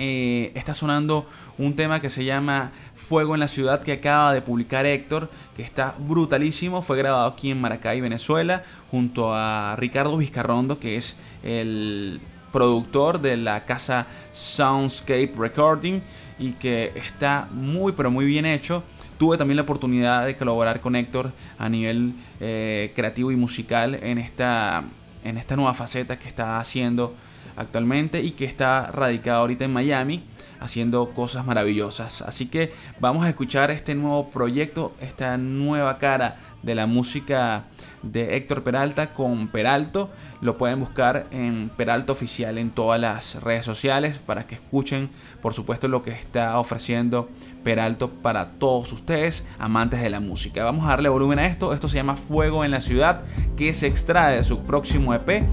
Eh, 0.00 0.52
está 0.54 0.74
sonando 0.74 1.26
un 1.58 1.74
tema 1.74 2.00
que 2.00 2.08
se 2.08 2.24
llama 2.24 2.70
Fuego 2.94 3.34
en 3.34 3.40
la 3.40 3.48
Ciudad 3.48 3.82
que 3.82 3.92
acaba 3.92 4.32
de 4.32 4.40
publicar 4.40 4.86
Héctor, 4.86 5.28
que 5.56 5.62
está 5.62 5.96
brutalísimo. 5.98 6.82
Fue 6.82 6.96
grabado 6.96 7.26
aquí 7.26 7.50
en 7.50 7.60
Maracay, 7.60 8.00
Venezuela, 8.00 8.62
junto 8.92 9.34
a 9.34 9.74
Ricardo 9.76 10.16
Vizcarrondo, 10.16 10.78
que 10.78 10.96
es 10.96 11.16
el 11.42 12.20
productor 12.52 13.20
de 13.20 13.36
la 13.36 13.64
casa 13.64 14.06
Soundscape 14.32 15.32
Recording 15.36 16.00
y 16.38 16.52
que 16.52 16.92
está 16.94 17.48
muy 17.50 17.90
pero 17.90 18.12
muy 18.12 18.24
bien 18.24 18.46
hecho. 18.46 18.84
Tuve 19.18 19.36
también 19.36 19.56
la 19.56 19.64
oportunidad 19.64 20.26
de 20.26 20.36
colaborar 20.36 20.80
con 20.80 20.94
Héctor 20.94 21.32
a 21.58 21.68
nivel 21.68 22.14
eh, 22.38 22.92
creativo 22.94 23.32
y 23.32 23.36
musical 23.36 23.96
en 23.96 24.18
esta, 24.18 24.84
en 25.24 25.38
esta 25.38 25.56
nueva 25.56 25.74
faceta 25.74 26.20
que 26.20 26.28
está 26.28 26.60
haciendo 26.60 27.16
actualmente 27.58 28.22
y 28.22 28.32
que 28.32 28.44
está 28.44 28.90
radicado 28.92 29.40
ahorita 29.40 29.64
en 29.64 29.72
Miami 29.72 30.24
haciendo 30.60 31.10
cosas 31.10 31.46
maravillosas. 31.46 32.22
Así 32.22 32.46
que 32.46 32.72
vamos 33.00 33.24
a 33.24 33.28
escuchar 33.28 33.70
este 33.70 33.94
nuevo 33.94 34.30
proyecto, 34.30 34.92
esta 35.00 35.36
nueva 35.36 35.98
cara 35.98 36.36
de 36.62 36.74
la 36.74 36.86
música 36.86 37.64
de 38.02 38.36
Héctor 38.36 38.62
Peralta 38.62 39.14
con 39.14 39.48
Peralto. 39.48 40.10
Lo 40.40 40.58
pueden 40.58 40.80
buscar 40.80 41.26
en 41.30 41.70
Peralta 41.76 42.12
Oficial 42.12 42.58
en 42.58 42.70
todas 42.70 43.00
las 43.00 43.36
redes 43.42 43.64
sociales 43.64 44.18
para 44.18 44.46
que 44.46 44.56
escuchen, 44.56 45.10
por 45.42 45.54
supuesto, 45.54 45.88
lo 45.88 46.02
que 46.02 46.10
está 46.10 46.58
ofreciendo 46.58 47.28
Peralto 47.68 48.08
para 48.08 48.52
todos 48.52 48.94
ustedes, 48.94 49.44
amantes 49.58 50.00
de 50.00 50.08
la 50.08 50.20
música. 50.20 50.64
Vamos 50.64 50.86
a 50.86 50.88
darle 50.88 51.10
volumen 51.10 51.38
a 51.38 51.44
esto. 51.44 51.74
Esto 51.74 51.86
se 51.86 51.96
llama 51.96 52.16
Fuego 52.16 52.64
en 52.64 52.70
la 52.70 52.80
Ciudad, 52.80 53.24
que 53.58 53.74
se 53.74 53.86
extrae 53.86 54.36
de 54.36 54.42
su 54.42 54.60
próximo 54.60 55.12
EP, 55.12 55.44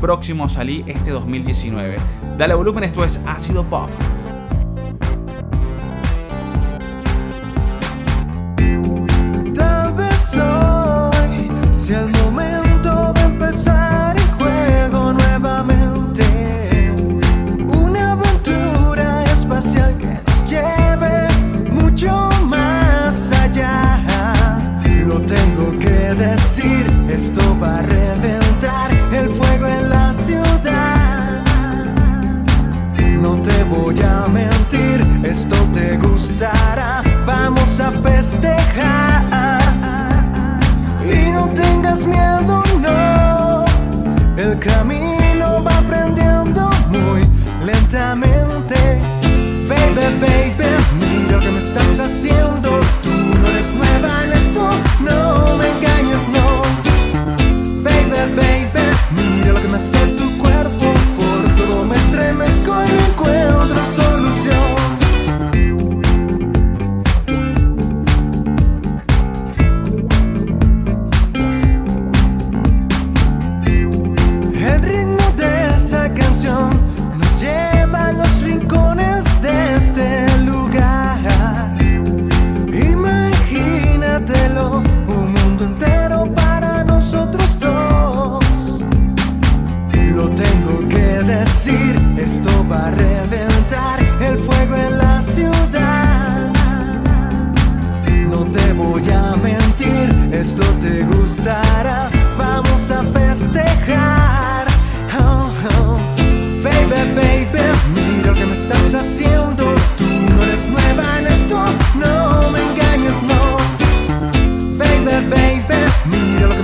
próximo 0.00 0.46
a 0.46 0.48
salir 0.48 0.84
este 0.88 1.12
2019. 1.12 1.96
Dale 2.36 2.54
volumen, 2.54 2.82
esto 2.82 3.04
es 3.04 3.20
Ácido 3.24 3.62
Pop. 3.62 3.88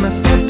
Fuego 0.08 0.36
en 0.36 0.45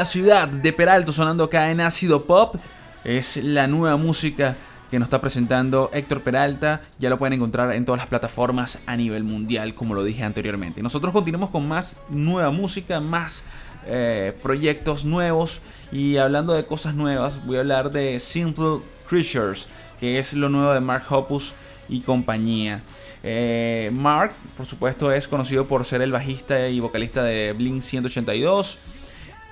la 0.00 0.06
ciudad 0.06 0.48
de 0.48 0.72
Peralto 0.72 1.12
sonando 1.12 1.44
acá 1.44 1.70
en 1.70 1.82
Ácido 1.82 2.24
Pop. 2.24 2.56
Es 3.04 3.36
la 3.36 3.66
nueva 3.66 3.98
música 3.98 4.56
que 4.90 4.98
nos 4.98 5.08
está 5.08 5.20
presentando 5.20 5.90
Héctor 5.92 6.22
Peralta. 6.22 6.80
Ya 6.98 7.10
lo 7.10 7.18
pueden 7.18 7.34
encontrar 7.34 7.70
en 7.72 7.84
todas 7.84 7.98
las 7.98 8.06
plataformas 8.08 8.78
a 8.86 8.96
nivel 8.96 9.24
mundial, 9.24 9.74
como 9.74 9.92
lo 9.94 10.02
dije 10.02 10.24
anteriormente. 10.24 10.82
Nosotros 10.82 11.12
continuamos 11.12 11.50
con 11.50 11.68
más 11.68 11.98
nueva 12.08 12.50
música, 12.50 13.02
más 13.02 13.44
eh, 13.84 14.34
proyectos 14.42 15.04
nuevos. 15.04 15.60
Y 15.92 16.16
hablando 16.16 16.54
de 16.54 16.64
cosas 16.64 16.94
nuevas, 16.94 17.44
voy 17.44 17.58
a 17.58 17.60
hablar 17.60 17.90
de 17.90 18.20
Simple 18.20 18.78
Creatures, 19.06 19.68
que 20.00 20.18
es 20.18 20.32
lo 20.32 20.48
nuevo 20.48 20.72
de 20.72 20.80
Mark 20.80 21.04
Hoppus 21.10 21.52
y 21.90 22.00
compañía. 22.00 22.80
Eh, 23.22 23.90
Mark, 23.92 24.32
por 24.56 24.64
supuesto, 24.64 25.12
es 25.12 25.28
conocido 25.28 25.66
por 25.66 25.84
ser 25.84 26.00
el 26.00 26.10
bajista 26.10 26.70
y 26.70 26.80
vocalista 26.80 27.22
de 27.22 27.52
Blink 27.52 27.82
182, 27.82 28.78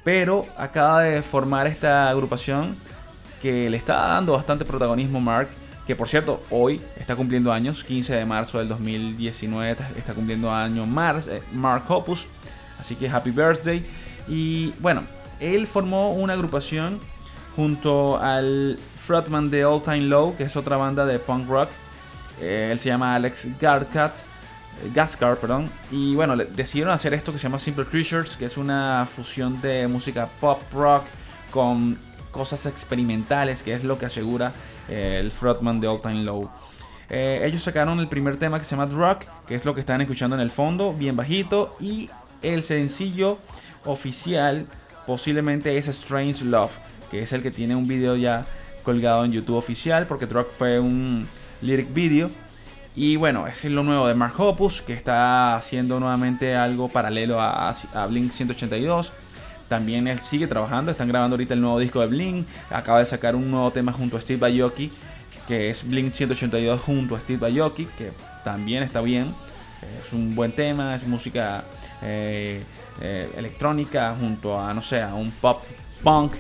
pero 0.09 0.47
acaba 0.57 1.03
de 1.03 1.21
formar 1.21 1.67
esta 1.67 2.09
agrupación 2.09 2.79
que 3.43 3.69
le 3.69 3.77
está 3.77 4.09
dando 4.09 4.33
bastante 4.33 4.65
protagonismo 4.65 5.21
Mark, 5.21 5.51
que 5.87 5.95
por 5.95 6.09
cierto 6.09 6.43
hoy 6.49 6.81
está 6.97 7.15
cumpliendo 7.15 7.53
años, 7.53 7.85
15 7.85 8.15
de 8.15 8.25
marzo 8.25 8.59
del 8.59 8.69
2019 8.69 9.77
está 9.99 10.15
cumpliendo 10.15 10.51
Mars, 10.87 11.29
eh, 11.29 11.43
Mark 11.53 11.85
Hoppus, 11.89 12.27
así 12.81 12.95
que 12.95 13.07
happy 13.07 13.33
birthday. 13.33 13.85
Y 14.27 14.73
bueno, 14.79 15.03
él 15.41 15.67
formó 15.67 16.15
una 16.15 16.33
agrupación 16.33 17.01
junto 17.55 18.17
al 18.17 18.79
frontman 18.97 19.51
de 19.51 19.67
All 19.67 19.83
Time 19.83 20.07
Low, 20.07 20.35
que 20.37 20.45
es 20.45 20.57
otra 20.57 20.79
banda 20.79 21.05
de 21.05 21.19
punk 21.19 21.51
rock. 21.51 21.69
Eh, 22.41 22.71
él 22.73 22.79
se 22.79 22.89
llama 22.89 23.15
Alex 23.15 23.47
Garcat, 23.61 24.17
Gascar, 24.95 25.39
perdón. 25.39 25.71
Y 25.91 26.15
bueno, 26.15 26.37
decidieron 26.37 26.93
hacer 26.93 27.15
esto 27.15 27.33
que 27.33 27.39
se 27.39 27.45
llama 27.45 27.59
Simple 27.59 27.85
Creatures, 27.85 28.37
que 28.37 28.45
es 28.45 28.57
una 28.57 29.07
fusión 29.13 29.61
de 29.61 29.89
música 29.89 30.29
pop 30.41 30.61
rock 30.73 31.05
con 31.51 31.99
cosas 32.31 32.67
experimentales, 32.67 33.63
que 33.63 33.73
es 33.73 33.85
lo 33.85 33.99
que 33.99 34.07
asegura 34.07 34.53
eh, 34.89 35.19
el 35.21 35.31
frontman 35.31 35.81
de 35.81 35.89
All 35.89 36.01
Time 36.01 36.23
Low. 36.23 36.49
Eh, 37.11 37.41
ellos 37.45 37.63
sacaron 37.63 37.99
el 38.01 38.09
primer 38.09 38.37
tema 38.37 38.59
que 38.59 38.65
se 38.65 38.77
llama 38.77 38.87
Drug, 38.87 39.19
que 39.47 39.55
es 39.55 39.65
lo 39.65 39.75
que 39.75 39.81
están 39.81 40.01
escuchando 40.01 40.37
en 40.37 40.43
el 40.43 40.51
fondo, 40.51 40.93
bien 40.93 41.17
bajito. 41.17 41.77
Y 41.81 42.11
el 42.43 42.63
sencillo 42.63 43.39
oficial 43.85 44.67
posiblemente 45.07 45.77
es 45.79 45.89
Strange 45.89 46.45
Love, 46.45 46.73
que 47.11 47.23
es 47.23 47.33
el 47.33 47.43
que 47.43 47.51
tiene 47.51 47.75
un 47.75 47.89
video 47.89 48.15
ya 48.17 48.45
colgado 48.83 49.25
en 49.25 49.33
YouTube 49.33 49.57
oficial, 49.57 50.07
porque 50.07 50.27
Drug 50.27 50.49
fue 50.51 50.79
un 50.79 51.27
lyric 51.63 51.93
video. 51.93 52.31
Y 53.01 53.15
bueno, 53.15 53.47
es 53.47 53.65
lo 53.65 53.85
nuevo 53.85 54.09
de 54.09 54.15
Mark 54.15 54.35
Hoppus, 54.39 54.83
que 54.83 54.93
está 54.93 55.55
haciendo 55.55 56.01
nuevamente 56.01 56.57
algo 56.57 56.89
paralelo 56.89 57.41
a, 57.41 57.71
a 57.71 58.07
Blink 58.07 58.33
182. 58.33 59.13
También 59.69 60.09
él 60.09 60.19
sigue 60.19 60.49
trabajando, 60.49 60.91
están 60.91 61.07
grabando 61.07 61.35
ahorita 61.35 61.55
el 61.55 61.61
nuevo 61.61 61.79
disco 61.79 62.01
de 62.01 62.09
Blink. 62.09 62.45
Acaba 62.71 62.99
de 62.99 63.07
sacar 63.07 63.37
un 63.37 63.53
nuevo 63.53 63.71
tema 63.71 63.93
junto 63.93 64.17
a 64.17 64.21
Steve 64.21 64.45
Aoki, 64.61 64.91
que 65.47 65.71
es 65.71 65.89
Blink 65.89 66.11
182 66.11 66.81
junto 66.81 67.15
a 67.15 67.21
Steve 67.21 67.47
Aoki, 67.47 67.85
que 67.85 68.11
también 68.43 68.83
está 68.83 69.01
bien. 69.01 69.33
Es 70.05 70.13
un 70.13 70.35
buen 70.35 70.51
tema, 70.51 70.93
es 70.93 71.07
música 71.07 71.67
eh, 72.03 72.65
eh, 73.01 73.31
electrónica 73.37 74.17
junto 74.19 74.61
a, 74.61 74.75
no 74.75 74.83
sé, 74.83 75.03
a 75.03 75.15
un 75.15 75.31
pop 75.31 75.63
punk. 76.03 76.33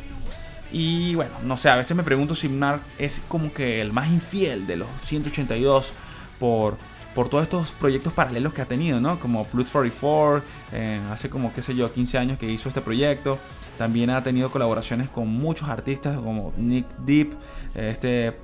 Y 0.73 1.14
bueno, 1.14 1.35
no 1.44 1.57
sé, 1.57 1.68
a 1.68 1.77
veces 1.77 1.97
me 1.97 2.03
pregunto 2.03 2.35
si 2.35 2.49
Mark 2.49 2.83
es 2.99 3.23
como 3.29 3.53
que 3.53 3.81
el 3.81 3.92
más 3.92 4.09
infiel 4.09 4.66
de 4.66 4.75
los 4.75 4.88
182 5.03 5.92
por 6.38 6.77
por 7.18 7.29
todos 7.29 7.42
estos 7.42 7.72
proyectos 7.72 8.12
paralelos 8.12 8.55
que 8.55 8.62
ha 8.62 8.66
tenido, 8.66 9.01
¿no? 9.01 9.18
Como 9.18 9.44
Plus 9.46 9.68
44, 9.70 10.40
eh, 10.72 11.01
hace 11.11 11.29
como, 11.29 11.53
qué 11.53 11.62
sé 11.62 11.74
yo, 11.74 11.92
15 11.92 12.16
años 12.16 12.38
que 12.38 12.48
hizo 12.48 12.68
este 12.68 12.81
proyecto. 12.81 13.38
También 13.77 14.11
ha 14.11 14.22
tenido 14.22 14.53
colaboraciones 14.53 15.09
con 15.11 15.27
muchos 15.27 15.68
artistas 15.68 16.16
como 16.16 16.53
Nick 16.57 16.87
Deep, 16.98 17.33
eh, 17.74 17.90
este 17.90 18.37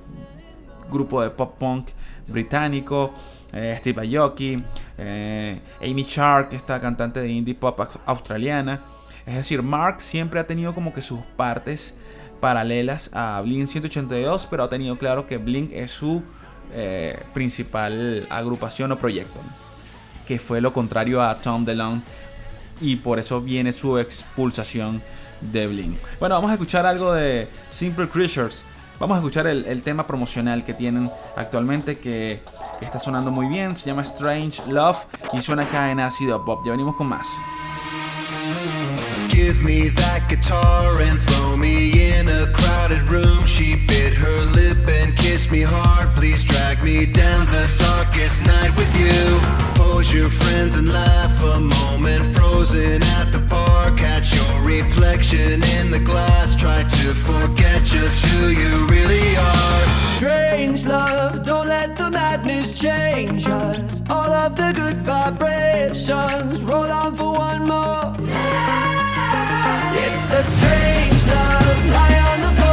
grupo 0.91 1.21
de 1.21 1.29
pop 1.29 1.57
punk 1.57 1.87
británico, 2.27 3.13
eh, 3.53 3.77
Steve 3.79 4.17
Aoki, 4.17 4.61
Amy 5.81 6.03
Shark, 6.03 6.49
esta 6.51 6.81
cantante 6.81 7.21
de 7.21 7.29
indie 7.29 7.55
pop 7.55 7.79
australiana. 8.05 8.81
Es 9.25 9.35
decir, 9.35 9.63
Mark 9.63 10.01
siempre 10.01 10.41
ha 10.41 10.47
tenido 10.47 10.75
como 10.75 10.91
que 10.91 11.01
sus 11.01 11.21
partes 11.37 11.95
paralelas 12.41 13.09
a 13.13 13.39
Blink 13.41 13.67
182, 13.67 14.47
pero 14.51 14.63
ha 14.63 14.69
tenido 14.69 14.97
claro 14.97 15.27
que 15.27 15.37
Blink 15.37 15.71
es 15.71 15.91
su 15.91 16.23
eh, 16.77 17.17
principal 17.33 18.27
agrupación 18.29 18.91
o 18.91 18.97
proyecto, 18.97 19.39
que 20.27 20.39
fue 20.39 20.59
lo 20.59 20.73
contrario 20.73 21.23
a 21.23 21.35
Tom 21.35 21.63
DeLonge 21.63 22.03
y 22.81 22.97
por 22.97 23.17
eso 23.17 23.39
viene 23.39 23.71
su 23.71 23.97
expulsación 23.97 25.01
de 25.39 25.67
Blink. 25.67 25.97
Bueno, 26.19 26.35
vamos 26.35 26.51
a 26.51 26.55
escuchar 26.55 26.85
algo 26.85 27.13
de 27.13 27.47
Simple 27.69 28.09
Creatures. 28.09 28.61
Vamos 28.99 29.15
a 29.15 29.19
escuchar 29.19 29.47
el, 29.47 29.81
tema 29.83 30.05
promocional 30.05 30.65
que 30.65 30.73
tienen 30.73 31.09
actualmente 31.37 31.97
que, 31.97 32.41
que, 32.79 32.85
está 32.85 32.99
sonando 32.99 33.31
muy 33.31 33.47
bien. 33.47 33.75
Se 33.75 33.85
llama 33.85 34.03
Strange 34.03 34.61
Love 34.67 35.05
y 35.31 35.41
suena 35.41 35.63
acá 35.63 35.91
en 35.91 36.01
Ácido 36.01 36.43
Pop. 36.43 36.61
Ya 36.65 36.71
venimos 36.71 36.97
con 36.97 37.07
más. 37.07 37.27
Give 39.35 39.61
me 39.63 39.89
that 39.89 40.29
guitar 40.29 41.01
and 41.01 41.19
throw 41.19 41.57
me 41.57 42.15
in 42.15 42.29
a 42.29 42.51
crowded 42.53 43.03
room. 43.09 43.45
She 43.45 43.75
bit 43.75 44.13
her 44.13 44.39
lip 44.55 44.87
and 44.87 45.15
kissed 45.17 45.51
me 45.51 45.61
hard. 45.61 46.07
Please 46.15 46.41
drag 46.41 46.81
me 46.81 47.05
down 47.05 47.45
the 47.47 47.69
darkest 47.77 48.41
night 48.45 48.73
with 48.77 48.91
you. 48.95 49.39
Pose 49.75 50.11
your 50.13 50.29
friends 50.29 50.75
and 50.75 50.87
laugh 50.87 51.43
a 51.43 51.59
moment. 51.59 52.33
Frozen 52.33 53.03
at 53.03 53.33
the 53.33 53.39
bar. 53.39 53.91
Catch 53.97 54.33
your 54.33 54.61
reflection 54.61 55.61
in 55.77 55.91
the 55.91 55.99
glass. 55.99 56.55
Try 56.55 56.83
to 56.83 57.13
forget 57.13 57.83
just 57.83 58.25
who 58.25 58.47
you 58.47 58.87
really 58.87 59.35
are. 59.35 60.15
Strange 60.15 60.85
love, 60.85 61.43
don't 61.43 61.67
let 61.67 61.97
the 61.97 62.09
madness 62.09 62.79
change 62.79 63.47
us. 63.47 64.01
All 64.09 64.31
of 64.31 64.55
the 64.55 64.71
good 64.73 64.97
vibrations 64.99 66.63
roll 66.63 66.89
on 66.89 67.13
for 67.15 67.33
one 67.37 67.67
more. 67.67 68.15
It's 68.97 69.04
a 70.35 70.43
strange 70.43 71.25
love, 71.27 71.85
lie 71.87 72.19
on 72.19 72.41
the 72.41 72.51
floor 72.57 72.64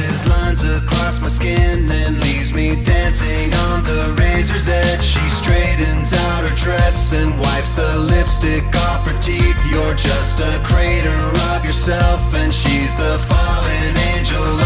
traces 0.00 0.28
lines 0.28 0.64
across 0.64 1.20
my 1.20 1.28
skin 1.28 1.90
and 1.90 2.20
leaves 2.20 2.52
me 2.52 2.76
dancing 2.82 3.52
on 3.66 3.84
the 3.84 4.14
razor's 4.18 4.68
edge. 4.68 5.02
She 5.02 5.26
straightens 5.28 6.12
out 6.12 6.44
her 6.44 6.56
dress 6.56 7.12
and 7.12 7.38
wipes 7.38 7.72
the 7.72 7.98
lipstick 7.98 8.64
off 8.76 9.06
her 9.06 9.20
teeth. 9.20 9.56
You're 9.70 9.94
just 9.94 10.40
a 10.40 10.60
crater 10.64 11.20
of 11.52 11.64
yourself, 11.64 12.34
and 12.34 12.52
she's 12.52 12.94
the 12.96 13.18
fallen 13.28 13.96
angel 14.14 14.59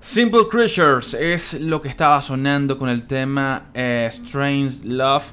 Simple 0.00 0.48
Creatures 0.50 1.14
es 1.14 1.54
lo 1.54 1.80
que 1.80 1.88
estaba 1.88 2.20
sonando 2.20 2.78
con 2.78 2.90
el 2.90 3.06
tema 3.06 3.70
eh, 3.72 4.06
Strange 4.12 4.84
Love. 4.84 5.32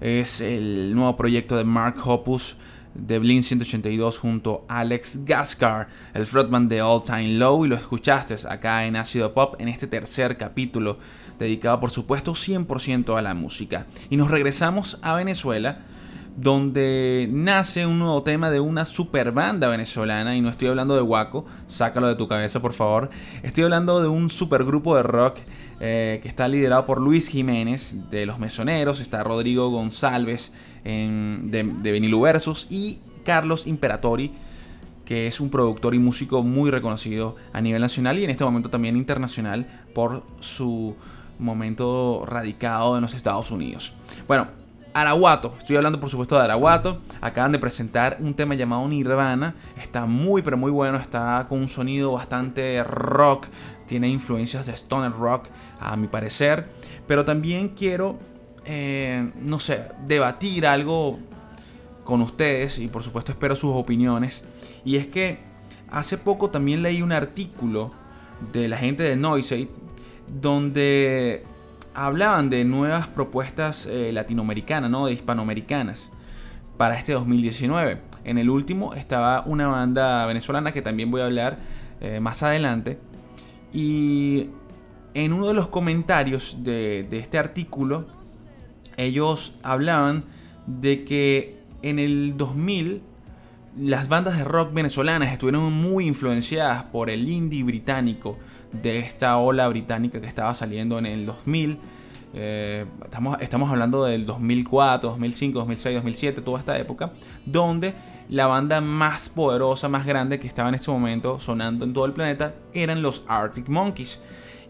Es 0.00 0.40
el 0.40 0.94
nuevo 0.94 1.16
proyecto 1.16 1.56
de 1.56 1.64
Mark 1.64 1.96
Hoppus 2.04 2.56
de 2.94 3.18
Blink 3.18 3.42
182 3.42 4.16
junto 4.16 4.64
a 4.68 4.78
Alex 4.78 5.24
Gaskar, 5.24 5.88
el 6.14 6.24
frontman 6.24 6.68
de 6.68 6.82
All 6.82 7.02
Time 7.02 7.34
Low, 7.34 7.64
y 7.64 7.68
lo 7.68 7.74
escuchaste 7.74 8.36
acá 8.48 8.86
en 8.86 8.94
Ácido 8.94 9.34
Pop 9.34 9.56
en 9.58 9.66
este 9.66 9.88
tercer 9.88 10.36
capítulo, 10.36 10.98
dedicado 11.36 11.80
por 11.80 11.90
supuesto 11.90 12.34
100% 12.34 13.18
a 13.18 13.22
la 13.22 13.34
música. 13.34 13.86
Y 14.08 14.16
nos 14.16 14.30
regresamos 14.30 15.00
a 15.02 15.14
Venezuela, 15.14 15.80
donde 16.36 17.28
nace 17.30 17.86
un 17.86 17.98
nuevo 17.98 18.22
tema 18.22 18.50
de 18.50 18.60
una 18.60 18.86
super 18.86 19.32
banda 19.32 19.68
venezolana, 19.68 20.36
y 20.36 20.40
no 20.40 20.48
estoy 20.48 20.68
hablando 20.68 20.96
de 20.96 21.02
Waco, 21.02 21.44
sácalo 21.66 22.08
de 22.08 22.16
tu 22.16 22.28
cabeza 22.28 22.60
por 22.60 22.72
favor, 22.72 23.10
estoy 23.42 23.64
hablando 23.64 24.00
de 24.00 24.08
un 24.08 24.30
supergrupo 24.30 24.96
de 24.96 25.02
rock 25.02 25.36
eh, 25.80 26.20
que 26.22 26.28
está 26.28 26.48
liderado 26.48 26.86
por 26.86 27.00
Luis 27.00 27.28
Jiménez 27.28 27.96
de 28.10 28.24
Los 28.24 28.38
Mesoneros, 28.38 29.00
está 29.00 29.22
Rodrigo 29.22 29.68
González 29.70 30.52
de, 30.84 31.72
de 31.80 32.60
y 32.70 32.98
Carlos 33.24 33.66
Imperatori, 33.66 34.32
que 35.04 35.26
es 35.26 35.40
un 35.40 35.50
productor 35.50 35.94
y 35.94 35.98
músico 35.98 36.42
muy 36.42 36.70
reconocido 36.70 37.36
a 37.52 37.60
nivel 37.60 37.82
nacional 37.82 38.18
y 38.18 38.24
en 38.24 38.30
este 38.30 38.44
momento 38.44 38.70
también 38.70 38.96
internacional 38.96 39.66
por 39.94 40.22
su 40.40 40.96
momento 41.38 42.24
radicado 42.26 42.96
en 42.96 43.02
los 43.02 43.14
Estados 43.14 43.50
Unidos. 43.50 43.92
Bueno, 44.26 44.48
Araguato, 44.94 45.54
estoy 45.58 45.76
hablando 45.76 45.98
por 45.98 46.10
supuesto 46.10 46.36
de 46.36 46.42
Araguato, 46.42 47.00
acaban 47.20 47.52
de 47.52 47.58
presentar 47.58 48.18
un 48.20 48.34
tema 48.34 48.54
llamado 48.54 48.86
Nirvana, 48.88 49.54
está 49.80 50.06
muy 50.06 50.42
pero 50.42 50.56
muy 50.56 50.70
bueno, 50.70 50.98
está 50.98 51.46
con 51.48 51.60
un 51.60 51.68
sonido 51.68 52.12
bastante 52.12 52.82
rock, 52.84 53.46
tiene 53.86 54.08
influencias 54.08 54.66
de 54.66 54.72
stoner 54.72 55.12
rock 55.12 55.48
a 55.80 55.96
mi 55.96 56.08
parecer, 56.08 56.68
pero 57.06 57.24
también 57.24 57.70
quiero 57.70 58.18
eh, 58.64 59.32
no 59.40 59.58
sé, 59.58 59.86
debatir 60.06 60.66
algo 60.66 61.18
con 62.04 62.20
ustedes 62.20 62.78
y 62.78 62.88
por 62.88 63.02
supuesto 63.02 63.32
espero 63.32 63.56
sus 63.56 63.74
opiniones. 63.74 64.44
Y 64.84 64.96
es 64.96 65.06
que 65.08 65.38
hace 65.90 66.18
poco 66.18 66.50
también 66.50 66.82
leí 66.82 67.02
un 67.02 67.12
artículo 67.12 67.90
de 68.52 68.68
la 68.68 68.76
gente 68.76 69.02
de 69.02 69.16
Noisey 69.16 69.68
donde 70.28 71.44
hablaban 71.94 72.50
de 72.50 72.64
nuevas 72.64 73.06
propuestas 73.06 73.86
eh, 73.86 74.10
latinoamericanas, 74.12 74.90
¿no? 74.90 75.06
de 75.06 75.12
hispanoamericanas 75.12 76.10
para 76.76 76.98
este 76.98 77.12
2019. 77.12 78.00
En 78.24 78.38
el 78.38 78.50
último 78.50 78.94
estaba 78.94 79.42
una 79.46 79.66
banda 79.68 80.26
venezolana 80.26 80.72
que 80.72 80.82
también 80.82 81.10
voy 81.10 81.20
a 81.20 81.26
hablar 81.26 81.58
eh, 82.00 82.20
más 82.20 82.42
adelante. 82.42 82.98
Y 83.72 84.48
en 85.14 85.32
uno 85.32 85.48
de 85.48 85.54
los 85.54 85.68
comentarios 85.68 86.58
de, 86.62 87.06
de 87.08 87.18
este 87.18 87.38
artículo 87.38 88.06
ellos 88.96 89.54
hablaban 89.62 90.24
de 90.66 91.04
que 91.04 91.62
en 91.82 91.98
el 91.98 92.36
2000 92.36 93.02
las 93.78 94.08
bandas 94.08 94.36
de 94.36 94.44
rock 94.44 94.72
venezolanas 94.72 95.32
estuvieron 95.32 95.72
muy 95.72 96.06
influenciadas 96.06 96.84
por 96.84 97.08
el 97.08 97.28
indie 97.28 97.62
británico 97.62 98.38
de 98.70 98.98
esta 98.98 99.36
ola 99.38 99.68
británica 99.68 100.20
que 100.20 100.26
estaba 100.26 100.54
saliendo 100.54 100.98
en 100.98 101.06
el 101.06 101.26
2000. 101.26 101.78
Eh, 102.34 102.86
estamos, 103.04 103.38
estamos 103.40 103.70
hablando 103.70 104.04
del 104.04 104.24
2004, 104.26 105.10
2005, 105.10 105.58
2006, 105.58 105.94
2007, 105.96 106.40
toda 106.42 106.58
esta 106.58 106.78
época, 106.78 107.12
donde 107.44 107.94
la 108.28 108.46
banda 108.46 108.80
más 108.80 109.28
poderosa, 109.28 109.88
más 109.88 110.06
grande 110.06 110.40
que 110.40 110.46
estaba 110.46 110.68
en 110.68 110.76
ese 110.76 110.90
momento 110.90 111.40
sonando 111.40 111.84
en 111.84 111.92
todo 111.92 112.06
el 112.06 112.12
planeta 112.12 112.54
eran 112.72 113.02
los 113.02 113.24
Arctic 113.26 113.68
Monkeys. 113.68 114.20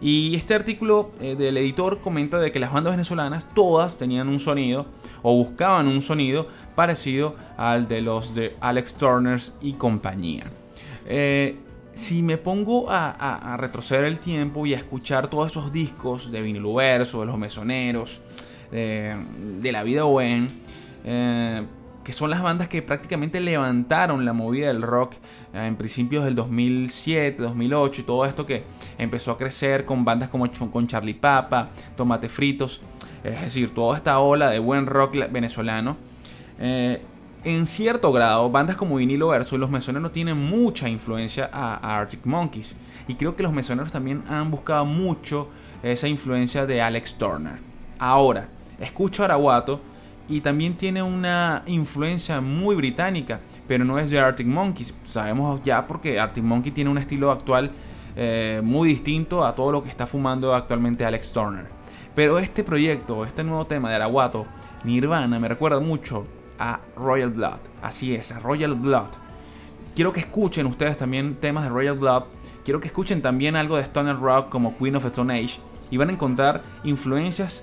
Y 0.02 0.34
este 0.34 0.54
artículo 0.54 1.12
eh, 1.20 1.36
del 1.36 1.56
editor 1.56 2.00
comenta 2.00 2.40
de 2.40 2.50
que 2.50 2.58
las 2.58 2.72
bandas 2.72 2.94
venezolanas 2.94 3.48
todas 3.54 3.98
tenían 3.98 4.28
un 4.28 4.40
sonido 4.40 4.86
o 5.22 5.36
buscaban 5.36 5.86
un 5.86 6.02
sonido 6.02 6.48
parecido 6.74 7.36
al 7.56 7.86
de 7.86 8.02
los 8.02 8.34
de 8.34 8.56
Alex 8.60 8.96
Turner 8.96 9.40
y 9.60 9.74
compañía. 9.74 10.44
Eh, 11.06 11.56
si 11.92 12.22
me 12.22 12.36
pongo 12.36 12.86
a, 12.88 13.56
retroceder 13.58 14.04
el 14.04 14.18
tiempo 14.18 14.66
y 14.66 14.74
a 14.74 14.78
escuchar 14.78 15.28
todos 15.28 15.52
esos 15.52 15.72
discos 15.72 16.32
de 16.32 16.42
vinilo 16.42 16.74
verso, 16.74 17.20
de 17.20 17.26
los 17.26 17.38
mesoneros, 17.38 18.20
de 18.70 19.70
la 19.70 19.82
vida 19.82 20.04
buen, 20.04 20.48
eh, 21.04 21.62
que 22.04 22.12
son 22.12 22.30
las 22.30 22.42
bandas 22.42 22.68
que 22.68 22.82
prácticamente 22.82 23.40
levantaron 23.40 24.24
la 24.24 24.32
movida 24.32 24.68
del 24.68 24.82
rock 24.82 25.14
eh, 25.54 25.66
en 25.66 25.76
principios 25.76 26.24
del 26.24 26.34
2007, 26.34 27.42
2008 27.42 28.00
y 28.00 28.04
todo 28.04 28.24
esto 28.24 28.44
que 28.46 28.64
empezó 28.98 29.32
a 29.32 29.38
crecer 29.38 29.84
con 29.84 30.04
bandas 30.04 30.28
como 30.28 30.50
con 30.70 30.86
Charlie 30.86 31.14
Papa, 31.14 31.68
Tomate 31.96 32.28
Fritos, 32.28 32.80
es 33.22 33.40
decir, 33.40 33.70
toda 33.72 33.96
esta 33.96 34.18
ola 34.18 34.50
de 34.50 34.58
buen 34.58 34.86
rock 34.86 35.16
venezolano. 35.30 35.96
Eh, 36.58 37.00
en 37.44 37.66
cierto 37.66 38.12
grado, 38.12 38.50
bandas 38.50 38.76
como 38.76 38.96
Vinilo 38.96 39.28
Verso 39.28 39.56
y 39.56 39.58
Los 39.58 39.70
Mesoneros 39.70 40.12
tienen 40.12 40.38
mucha 40.38 40.88
influencia 40.88 41.50
a, 41.52 41.98
Arctic 41.98 42.24
Monkeys. 42.24 42.76
Y 43.08 43.14
creo 43.14 43.34
que 43.34 43.42
los 43.42 43.52
Mesoneros 43.52 43.90
también 43.90 44.22
han 44.28 44.50
buscado 44.50 44.84
mucho 44.84 45.48
esa 45.82 46.06
influencia 46.06 46.66
de 46.66 46.80
Alex 46.80 47.14
Turner. 47.14 47.58
Ahora, 47.98 48.48
escucho 48.80 49.22
a 49.22 49.26
Araguato 49.26 49.80
y 50.28 50.40
también 50.40 50.74
tiene 50.74 51.02
una 51.02 51.62
influencia 51.66 52.40
muy 52.40 52.74
británica, 52.74 53.40
pero 53.66 53.84
no 53.84 53.98
es 53.98 54.10
de 54.10 54.18
Arctic 54.18 54.46
Monkeys. 54.46 54.94
Sabemos 55.06 55.62
ya 55.62 55.86
porque 55.86 56.18
Arctic 56.18 56.44
Monkey 56.44 56.72
tiene 56.72 56.90
un 56.90 56.98
estilo 56.98 57.30
actual 57.30 57.70
eh, 58.14 58.60
muy 58.62 58.88
distinto 58.88 59.44
a 59.44 59.54
todo 59.54 59.72
lo 59.72 59.82
que 59.82 59.88
está 59.88 60.06
fumando 60.06 60.54
actualmente 60.54 61.04
Alex 61.04 61.32
Turner. 61.32 61.66
Pero 62.14 62.38
este 62.38 62.62
proyecto, 62.62 63.24
este 63.24 63.42
nuevo 63.42 63.66
tema 63.66 63.88
de 63.88 63.96
Araguato, 63.96 64.46
Nirvana, 64.84 65.38
me 65.38 65.48
recuerda 65.48 65.80
mucho 65.80 66.26
a 66.58 66.80
Royal 66.96 67.30
Blood. 67.30 67.60
Así 67.80 68.14
es, 68.14 68.32
a 68.32 68.40
Royal 68.40 68.74
Blood. 68.74 69.08
Quiero 69.94 70.12
que 70.12 70.20
escuchen 70.20 70.66
ustedes 70.66 70.96
también 70.96 71.36
temas 71.36 71.64
de 71.64 71.70
Royal 71.70 71.96
Blood. 71.96 72.24
Quiero 72.64 72.80
que 72.80 72.88
escuchen 72.88 73.22
también 73.22 73.56
algo 73.56 73.76
de 73.76 73.82
Stoner 73.82 74.18
Rock 74.18 74.48
como 74.48 74.76
Queen 74.78 74.96
of 74.96 75.02
the 75.02 75.08
Stone 75.08 75.32
Age. 75.32 75.58
Y 75.90 75.96
van 75.96 76.08
a 76.08 76.12
encontrar 76.12 76.62
influencias 76.84 77.62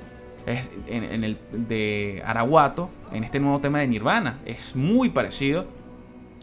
en, 0.88 1.24
el 1.24 1.38
de 1.52 2.22
Araguato, 2.26 2.90
en 3.12 3.24
este 3.24 3.40
nuevo 3.40 3.60
tema 3.60 3.80
de 3.80 3.88
Nirvana. 3.88 4.40
Es 4.46 4.76
muy 4.76 5.10
parecido 5.10 5.68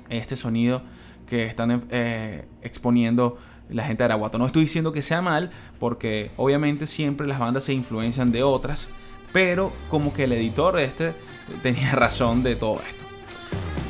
este 0.08 0.36
sonido 0.36 0.82
que 1.26 1.44
están 1.44 1.86
eh, 1.90 2.44
exponiendo 2.62 3.38
la 3.68 3.84
gente 3.84 4.02
de 4.02 4.06
Araguato. 4.06 4.38
No 4.38 4.46
estoy 4.46 4.62
diciendo 4.62 4.92
que 4.92 5.02
sea 5.02 5.22
mal, 5.22 5.50
porque 5.80 6.30
obviamente 6.36 6.86
siempre 6.86 7.26
las 7.26 7.38
bandas 7.38 7.64
se 7.64 7.72
influencian 7.72 8.30
de 8.30 8.42
otras, 8.42 8.88
pero 9.32 9.72
como 9.90 10.12
que 10.12 10.24
el 10.24 10.32
editor 10.32 10.78
este 10.78 11.14
tenía 11.62 11.92
razón 11.94 12.42
de 12.42 12.56
todo 12.56 12.80
esto. 12.88 13.04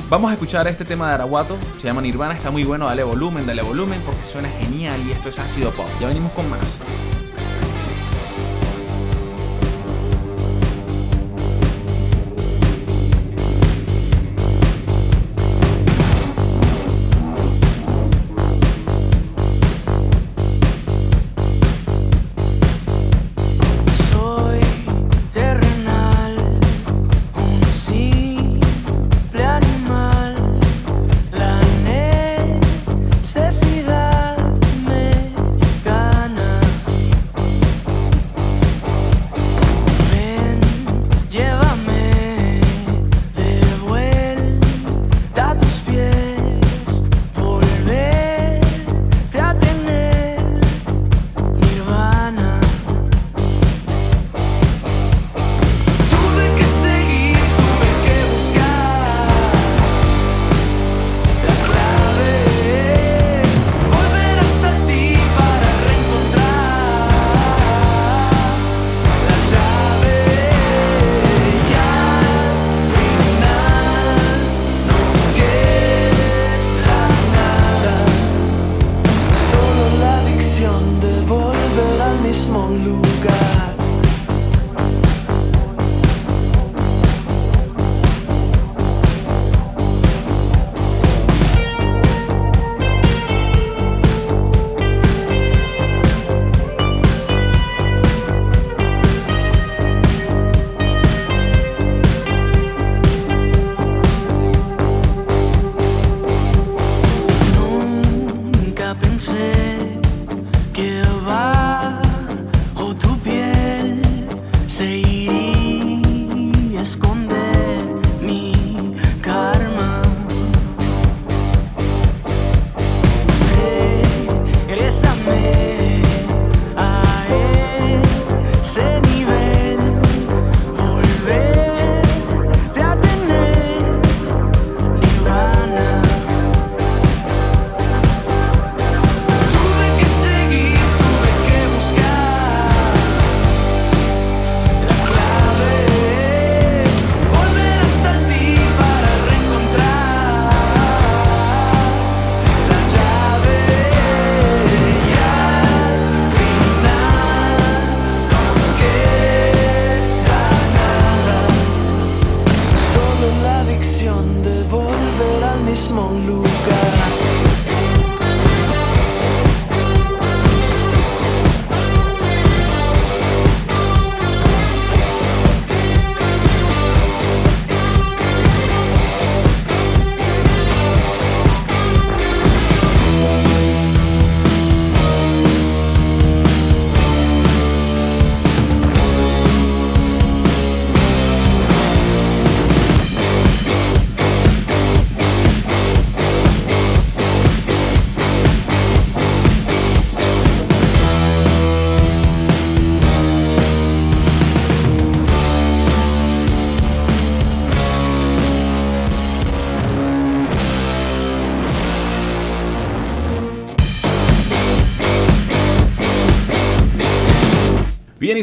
Vamos 0.09 0.31
a 0.31 0.35
escuchar 0.35 0.69
este 0.69 0.85
tema 0.85 1.09
de 1.09 1.15
Araguato, 1.15 1.59
se 1.79 1.89
llama 1.89 2.01
Nirvana, 2.01 2.35
está 2.35 2.53
muy 2.53 2.63
bueno, 2.63 2.87
dale 2.87 3.03
volumen, 3.03 3.45
dale 3.45 3.63
volumen 3.63 4.01
porque 4.07 4.25
suena 4.25 4.49
genial 4.49 5.01
y 5.05 5.11
esto 5.11 5.29
es 5.29 5.39
ácido 5.39 5.71
pop. 5.73 5.89
Ya 6.01 6.07
venimos 6.07 6.33
con 6.33 6.49
más. 6.49 6.81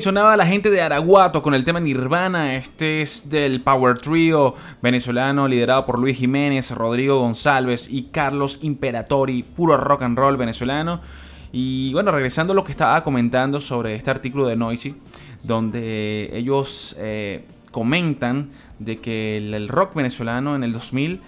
Sonaba 0.04 0.36
la 0.36 0.46
gente 0.46 0.70
de 0.70 0.82
Araguato 0.82 1.42
con 1.42 1.54
el 1.54 1.64
tema 1.64 1.80
Nirvana. 1.80 2.56
Este 2.56 3.02
es 3.02 3.30
del 3.30 3.62
Power 3.62 4.00
Trio 4.00 4.54
venezolano 4.82 5.48
liderado 5.48 5.86
por 5.86 5.98
Luis 5.98 6.18
Jiménez, 6.18 6.72
Rodrigo 6.72 7.20
González 7.20 7.88
y 7.90 8.10
Carlos 8.12 8.60
Imperatori, 8.64 9.44
puro 9.44 9.78
rock 9.78 10.02
and 10.02 10.18
roll 10.18 10.36
venezolano. 10.36 11.00
Y 11.54 11.94
bueno, 11.94 12.12
regresando 12.12 12.52
a 12.52 12.56
lo 12.58 12.66
que 12.66 12.74
estaba 12.74 13.02
comentando 13.02 13.62
sobre 13.62 13.96
este 13.96 14.12
artículo 14.12 14.46
de 14.46 14.58
Noisy, 14.58 14.94
donde 15.42 16.32
ellos 16.34 16.98
eh, 17.00 17.46
comentan 17.72 18.50
de 18.80 19.00
que 19.00 19.38
el, 19.38 19.70
rock 19.70 19.94
venezolano 19.96 20.58
en 20.58 20.66
el 20.66 20.74
2000 20.74 21.22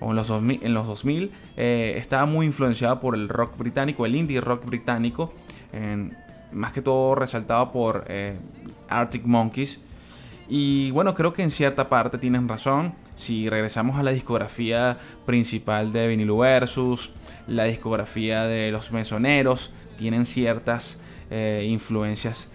o 0.00 0.08
en 0.08 0.16
los 0.16 0.28
2000, 0.28 0.60
en 0.62 0.72
los 0.72 0.86
2000 0.86 1.30
eh, 1.58 1.96
estaba 1.98 2.24
muy 2.24 2.46
influenciado 2.46 2.98
por 2.98 3.14
el 3.14 3.28
rock 3.28 3.58
británico, 3.58 4.06
el 4.06 4.16
indie 4.16 4.40
rock 4.40 4.64
británico. 4.64 5.34
Más 6.52 6.72
que 6.72 6.82
todo 6.82 7.14
resaltado 7.14 7.72
por 7.72 8.04
eh, 8.08 8.36
Arctic 8.88 9.24
Monkeys. 9.24 9.80
Y 10.48 10.90
bueno, 10.90 11.14
creo 11.14 11.32
que 11.32 11.42
en 11.42 11.50
cierta 11.50 11.88
parte 11.88 12.18
tienen 12.18 12.48
razón. 12.48 12.94
Si 13.16 13.48
regresamos 13.48 13.98
a 13.98 14.02
la 14.02 14.10
discografía 14.10 14.96
principal 15.24 15.92
de 15.92 16.08
Vinilo 16.08 16.38
Versus, 16.38 17.12
la 17.46 17.64
discografía 17.64 18.44
de 18.44 18.70
los 18.72 18.92
mesoneros, 18.92 19.72
tienen 19.96 20.26
ciertas 20.26 20.98
eh, 21.30 21.66
influencias 21.68 22.48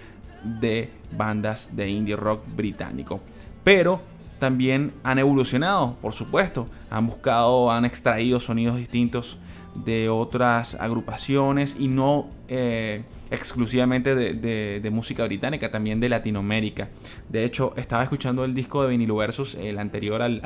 de 0.44 0.90
bandas 1.12 1.76
de 1.76 1.90
indie 1.90 2.16
rock 2.16 2.44
británico. 2.56 3.22
Pero 3.64 4.02
también 4.40 4.94
han 5.04 5.20
evolucionado, 5.20 5.96
por 6.02 6.14
supuesto. 6.14 6.68
Han 6.90 7.08
buscado, 7.08 7.72
han 7.72 7.86
extraído 7.86 8.40
sonidos 8.40 8.78
distintos 8.78 9.38
de 9.84 10.10
otras 10.10 10.76
agrupaciones 10.76 11.76
y 11.78 11.88
no 11.88 12.28
eh, 12.48 13.04
exclusivamente 13.30 14.16
de, 14.16 14.90
música 14.92 15.24
británica, 15.26 15.70
también 15.70 16.00
de 16.00 16.10
Latinoamérica. 16.10 16.90
De 17.30 17.44
hecho, 17.44 17.74
estaba 17.76 18.04
escuchando 18.04 18.46
el 18.46 18.54
disco 18.54 18.84
de 18.84 18.90
Vinilo 18.90 19.16
Versus, 19.16 19.56
el 19.56 19.80
anterior 19.80 20.22
al, 20.22 20.42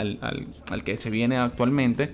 al, 0.69 0.83
que 0.83 0.97
se 0.97 1.09
viene 1.09 1.37
actualmente, 1.37 2.11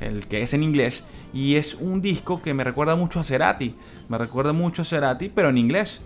el 0.00 0.26
que 0.26 0.42
es 0.42 0.54
en 0.54 0.62
inglés, 0.62 1.04
y 1.32 1.56
es 1.56 1.74
un 1.74 2.00
disco 2.00 2.42
que 2.42 2.54
me 2.54 2.64
recuerda 2.64 2.96
mucho 2.96 3.20
a 3.20 3.24
Cerati, 3.24 3.74
me 4.08 4.18
recuerda 4.18 4.52
mucho 4.52 4.82
a 4.82 4.84
Cerati, 4.84 5.28
pero 5.28 5.50
en 5.50 5.58
inglés. 5.58 6.00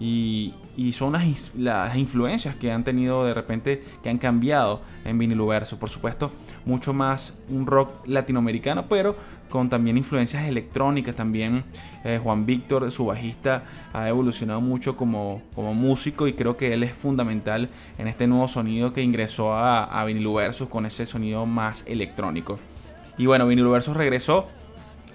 Y, 0.00 0.52
son 0.92 1.12
las, 1.12 1.54
las, 1.54 1.96
influencias 1.96 2.56
que 2.56 2.72
han 2.72 2.82
tenido 2.82 3.24
de 3.24 3.32
repente, 3.32 3.84
que 4.02 4.10
han 4.10 4.18
cambiado 4.18 4.80
en 5.04 5.18
vinilo 5.18 5.46
verso. 5.46 5.78
Por 5.78 5.88
supuesto, 5.88 6.32
mucho 6.64 6.92
más 6.92 7.32
un 7.48 7.64
rock 7.64 8.06
latinoamericano, 8.06 8.86
pero 8.88 9.16
con 9.48 9.68
también 9.68 9.96
influencias 9.96 10.44
electrónicas. 10.44 11.14
También 11.14 11.64
eh, 12.04 12.20
Juan 12.22 12.46
Víctor, 12.46 12.90
su 12.90 13.06
bajista, 13.06 13.64
ha 13.92 14.08
evolucionado 14.08 14.60
mucho 14.60 14.96
como, 14.96 15.42
como 15.54 15.74
músico 15.74 16.26
y 16.28 16.32
creo 16.32 16.56
que 16.56 16.74
él 16.74 16.82
es 16.82 16.92
fundamental 16.92 17.68
en 17.98 18.08
este 18.08 18.26
nuevo 18.26 18.48
sonido 18.48 18.92
que 18.92 19.02
ingresó 19.02 19.54
a, 19.54 19.84
a 19.84 20.04
Vinilo 20.04 20.34
Versus 20.34 20.68
con 20.68 20.86
ese 20.86 21.06
sonido 21.06 21.46
más 21.46 21.84
electrónico. 21.86 22.58
Y 23.16 23.26
bueno, 23.26 23.46
Vinilo 23.46 23.70
Versus 23.70 23.96
regresó 23.96 24.48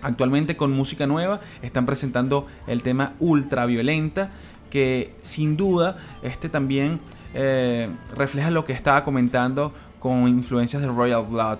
Actualmente 0.01 0.55
con 0.55 0.71
música 0.71 1.07
nueva 1.07 1.41
están 1.61 1.86
presentando 1.86 2.47
el 2.67 2.82
tema 2.84 3.13
Ultraviolenta, 3.19 4.32
que 4.69 5.13
sin 5.21 5.57
duda 5.57 5.97
este 6.23 6.47
también 6.47 7.01
eh, 7.34 7.89
refleja 8.15 8.49
lo 8.49 8.63
que 8.63 8.71
estaba 8.71 9.03
comentando 9.03 9.73
con 9.99 10.27
influencias 10.27 10.82
de 10.82 10.88
Royal 10.88 11.25
Blood, 11.25 11.59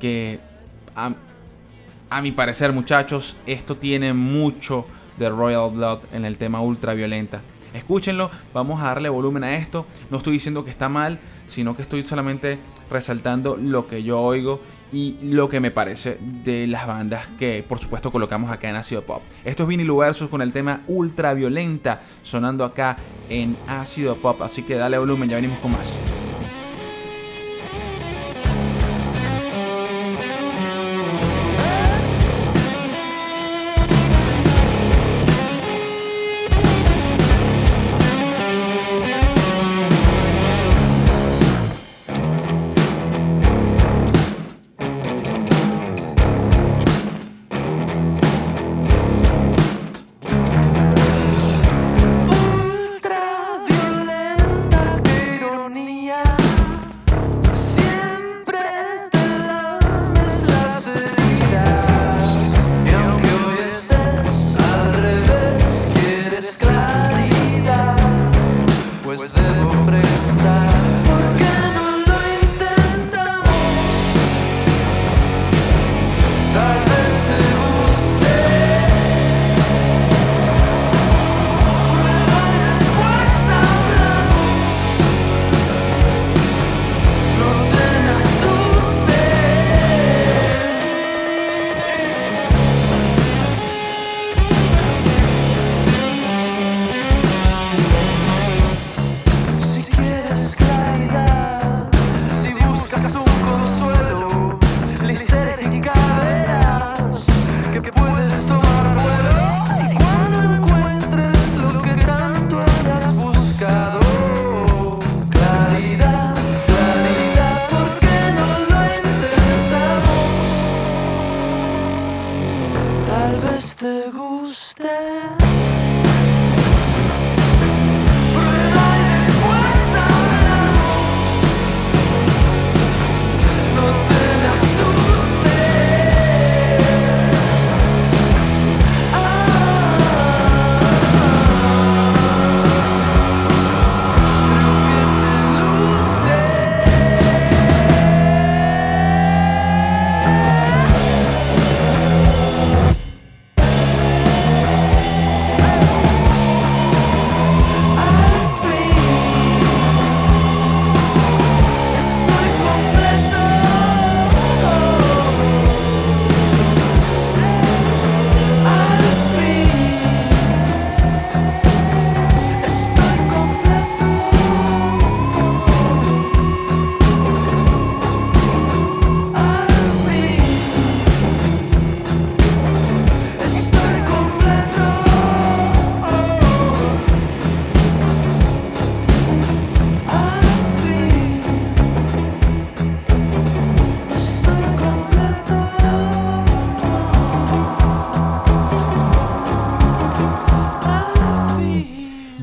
que 0.00 0.40
mi 2.22 2.32
parecer 2.32 2.72
muchachos, 2.72 3.36
esto 3.46 3.76
tiene 3.76 4.12
mucho 4.12 4.86
de 5.18 5.28
Royal 5.28 5.70
Blood 5.70 6.00
en 6.12 6.24
el 6.24 6.36
tema 6.36 6.60
ultraviolenta. 6.60 7.42
Escúchenlo, 7.74 8.30
vamos 8.54 8.80
a 8.80 8.86
darle 8.86 9.08
volumen 9.08 9.44
a 9.44 9.54
esto. 9.54 9.86
No 10.10 10.16
estoy 10.16 10.34
diciendo 10.34 10.64
que 10.64 10.70
está 10.70 10.88
mal, 10.88 11.20
sino 11.48 11.76
que 11.76 11.82
estoy 11.82 12.04
solamente 12.04 12.58
resaltando 12.90 13.56
lo 13.56 13.86
que 13.86 14.02
yo 14.02 14.20
oigo 14.20 14.60
y 14.90 15.16
lo 15.22 15.48
que 15.48 15.60
me 15.60 15.70
parece 15.70 16.18
de 16.20 16.66
las 16.66 16.86
bandas 16.86 17.28
que 17.38 17.64
por 17.66 17.78
supuesto 17.78 18.10
colocamos 18.10 18.50
acá 18.50 18.70
en 18.70 18.76
Ácido 18.76 19.02
Pop. 19.02 19.22
Esto 19.44 19.64
es 19.64 19.68
Vinilo 19.68 19.98
Versus 19.98 20.28
con 20.28 20.40
el 20.40 20.52
tema 20.52 20.82
Ultraviolenta 20.88 22.02
sonando 22.22 22.64
acá 22.64 22.96
en 23.28 23.56
Ácido 23.66 24.16
Pop, 24.16 24.40
así 24.42 24.62
que 24.62 24.76
dale 24.76 24.98
volumen, 24.98 25.28
ya 25.28 25.36
venimos 25.36 25.58
con 25.58 25.72
más. 25.72 25.92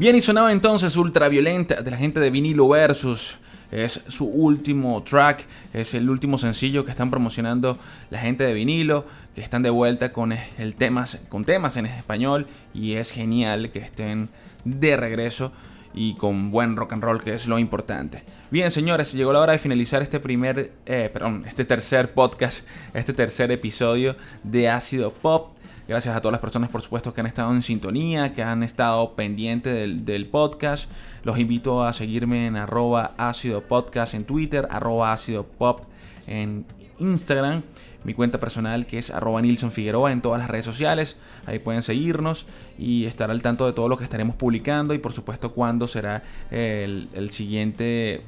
Bien, 0.05 0.15
y 0.15 0.21
sonaba 0.21 0.51
entonces 0.51 0.97
Ultraviolenta 0.97 1.81
de 1.81 1.89
la 1.89 1.97
gente 1.97 2.19
de 2.19 2.29
Vinilo 2.29 2.69
Versus. 2.69 3.39
Es 3.71 4.01
su 4.07 4.27
último 4.27 5.01
track, 5.01 5.47
es 5.73 5.95
el 5.95 6.11
último 6.11 6.37
sencillo 6.37 6.85
que 6.85 6.91
están 6.91 7.09
promocionando 7.09 7.79
la 8.11 8.19
gente 8.19 8.43
de 8.43 8.53
vinilo, 8.53 9.07
que 9.33 9.41
están 9.41 9.63
de 9.63 9.71
vuelta 9.71 10.13
con, 10.13 10.31
el 10.31 10.75
temas, 10.75 11.17
con 11.27 11.43
temas 11.43 11.75
en 11.77 11.87
español 11.87 12.45
y 12.71 12.97
es 12.97 13.09
genial 13.09 13.71
que 13.71 13.79
estén 13.79 14.29
de 14.63 14.95
regreso 14.95 15.51
y 15.95 16.13
con 16.13 16.51
buen 16.51 16.75
rock 16.75 16.93
and 16.93 17.03
roll, 17.03 17.23
que 17.23 17.33
es 17.33 17.47
lo 17.47 17.57
importante. 17.57 18.21
Bien, 18.51 18.69
señores, 18.69 19.11
llegó 19.11 19.33
la 19.33 19.39
hora 19.39 19.53
de 19.53 19.59
finalizar 19.59 20.03
este 20.03 20.19
primer, 20.19 20.71
eh, 20.85 21.09
perdón, 21.11 21.45
este 21.47 21.65
tercer 21.65 22.13
podcast, 22.13 22.63
este 22.93 23.13
tercer 23.13 23.51
episodio 23.51 24.15
de 24.43 24.69
Ácido 24.69 25.11
Pop. 25.11 25.54
Gracias 25.87 26.15
a 26.15 26.19
todas 26.19 26.31
las 26.31 26.41
personas, 26.41 26.71
por 26.71 26.81
supuesto, 26.81 27.13
que 27.13 27.21
han 27.21 27.27
estado 27.27 27.53
en 27.53 27.61
sintonía, 27.61 28.33
que 28.33 28.41
han 28.41 28.63
estado 28.63 29.13
pendientes 29.13 30.03
del, 30.03 30.25
podcast. 30.25 30.89
Los 31.23 31.37
invito 31.37 31.83
a 31.83 31.93
seguirme 31.93 32.47
en 32.47 32.55
arroba 32.55 33.11
ácido 33.17 33.61
podcast 33.61 34.15
en 34.15 34.25
Twitter, 34.25 34.67
arroba 34.71 35.13
ácido 35.13 35.43
pop 35.43 35.81
en 36.25 36.65
Instagram. 36.97 37.61
Mi 38.03 38.15
cuenta 38.15 38.39
personal 38.39 38.87
que 38.87 38.97
es 38.97 39.11
arroba 39.11 39.43
Nilson 39.43 39.71
Figueroa 39.71 40.11
en 40.11 40.23
todas 40.23 40.39
las 40.39 40.49
redes 40.49 40.65
sociales. 40.65 41.17
Ahí 41.45 41.59
pueden 41.59 41.83
seguirnos 41.83 42.47
y 42.79 43.05
estar 43.05 43.29
al 43.29 43.43
tanto 43.43 43.67
de 43.67 43.73
todo 43.73 43.87
lo 43.87 43.97
que 43.97 44.05
estaremos 44.05 44.35
publicando 44.35 44.95
y 44.95 44.97
por 44.97 45.13
supuesto 45.13 45.51
cuándo 45.53 45.87
será 45.87 46.23
el, 46.49 47.09
el 47.13 47.29
siguiente 47.29 48.23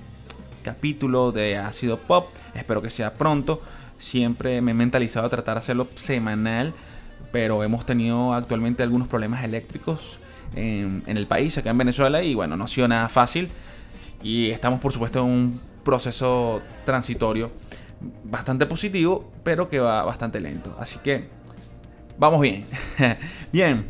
capítulo 0.62 1.32
de 1.32 1.58
Ácido 1.58 1.98
Pop. 1.98 2.28
Espero 2.54 2.84
que 2.84 2.92
sea 2.92 3.16
pronto. 3.16 3.64
Siempre 3.98 4.62
me 4.62 4.72
he 4.72 4.76
mentalizado 4.76 5.26
a 5.26 5.30
tratar 5.30 5.56
de 5.56 5.60
hacerlo 5.60 5.88
semanal 5.96 6.74
pero 7.38 7.62
hemos 7.62 7.86
tenido 7.86 8.34
actualmente 8.34 8.82
algunos 8.82 9.08
problemas 9.08 9.44
eléctricos 9.44 10.18
en, 10.56 11.04
el 11.06 11.28
país, 11.28 11.56
acá 11.56 11.70
en 11.70 11.78
Venezuela, 11.78 12.24
y 12.24 12.34
bueno, 12.34 12.58
no 12.58 12.64
ha 12.64 12.68
sido 12.68 12.88
nada 12.88 13.10
fácil. 13.10 13.50
Y 14.24 14.50
estamos, 14.50 14.80
por 14.80 14.92
supuesto, 14.92 15.20
en 15.20 15.26
un 15.26 15.62
proceso 15.86 16.64
transitorio 16.84 17.52
bastante 18.24 18.66
positivo, 18.66 19.32
pero 19.44 19.70
que 19.70 19.80
va 19.80 20.02
bastante 20.02 20.40
lento. 20.40 20.76
Así 20.80 20.98
que 20.98 21.28
vamos 22.18 22.42
bien. 22.42 22.66
bien. 23.54 23.86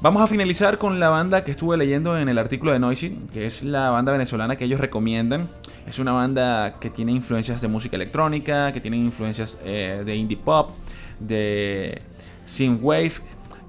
Vamos 0.00 0.22
a 0.22 0.26
finalizar 0.26 0.78
con 0.78 0.98
la 0.98 1.10
banda 1.10 1.44
que 1.44 1.50
estuve 1.50 1.76
leyendo 1.76 2.16
en 2.16 2.30
el 2.30 2.38
artículo 2.38 2.72
de 2.72 2.78
Noisy, 2.78 3.18
que 3.30 3.44
es 3.44 3.62
la 3.62 3.90
banda 3.90 4.10
venezolana 4.10 4.56
que 4.56 4.64
ellos 4.64 4.80
recomiendan. 4.80 5.48
Es 5.86 5.98
una 5.98 6.12
banda 6.12 6.78
que 6.80 6.88
tiene 6.88 7.12
influencias 7.12 7.60
de 7.60 7.68
música 7.68 7.96
electrónica, 7.96 8.72
que 8.72 8.80
tiene 8.80 8.96
influencias 8.96 9.58
eh, 9.66 10.02
de 10.02 10.16
indie 10.16 10.38
pop, 10.38 10.70
de 11.18 12.00
Synthwave. 12.50 13.12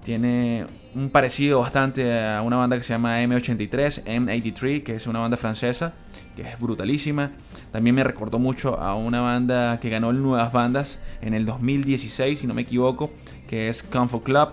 Tiene 0.03 0.65
un 0.95 1.09
parecido 1.09 1.59
bastante 1.59 2.19
a 2.19 2.41
una 2.41 2.57
banda 2.57 2.77
que 2.77 2.83
se 2.83 2.93
llama 2.93 3.21
M83, 3.21 4.03
M83, 4.03 4.83
que 4.83 4.95
es 4.95 5.07
una 5.07 5.19
banda 5.19 5.37
francesa, 5.37 5.93
que 6.35 6.41
es 6.41 6.59
brutalísima. 6.59 7.31
También 7.71 7.95
me 7.95 8.03
recordó 8.03 8.39
mucho 8.39 8.79
a 8.79 8.95
una 8.95 9.21
banda 9.21 9.79
que 9.79 9.89
ganó 9.89 10.11
Nuevas 10.11 10.51
Bandas 10.51 10.99
en 11.21 11.33
el 11.33 11.45
2016, 11.45 12.39
si 12.39 12.47
no 12.47 12.53
me 12.53 12.63
equivoco, 12.63 13.11
que 13.47 13.69
es 13.69 13.83
Comfort 13.83 14.23
Club, 14.23 14.49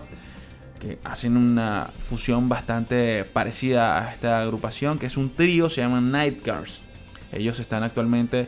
que 0.79 0.99
hacen 1.03 1.35
una 1.35 1.89
fusión 1.99 2.47
bastante 2.47 3.25
parecida 3.25 4.07
a 4.07 4.13
esta 4.13 4.39
agrupación, 4.39 4.97
que 4.97 5.07
es 5.07 5.17
un 5.17 5.31
trío, 5.31 5.69
se 5.69 5.81
llaman 5.81 6.11
Night 6.11 6.41
Cars. 6.41 6.83
Ellos 7.31 7.59
están 7.59 7.83
actualmente, 7.83 8.47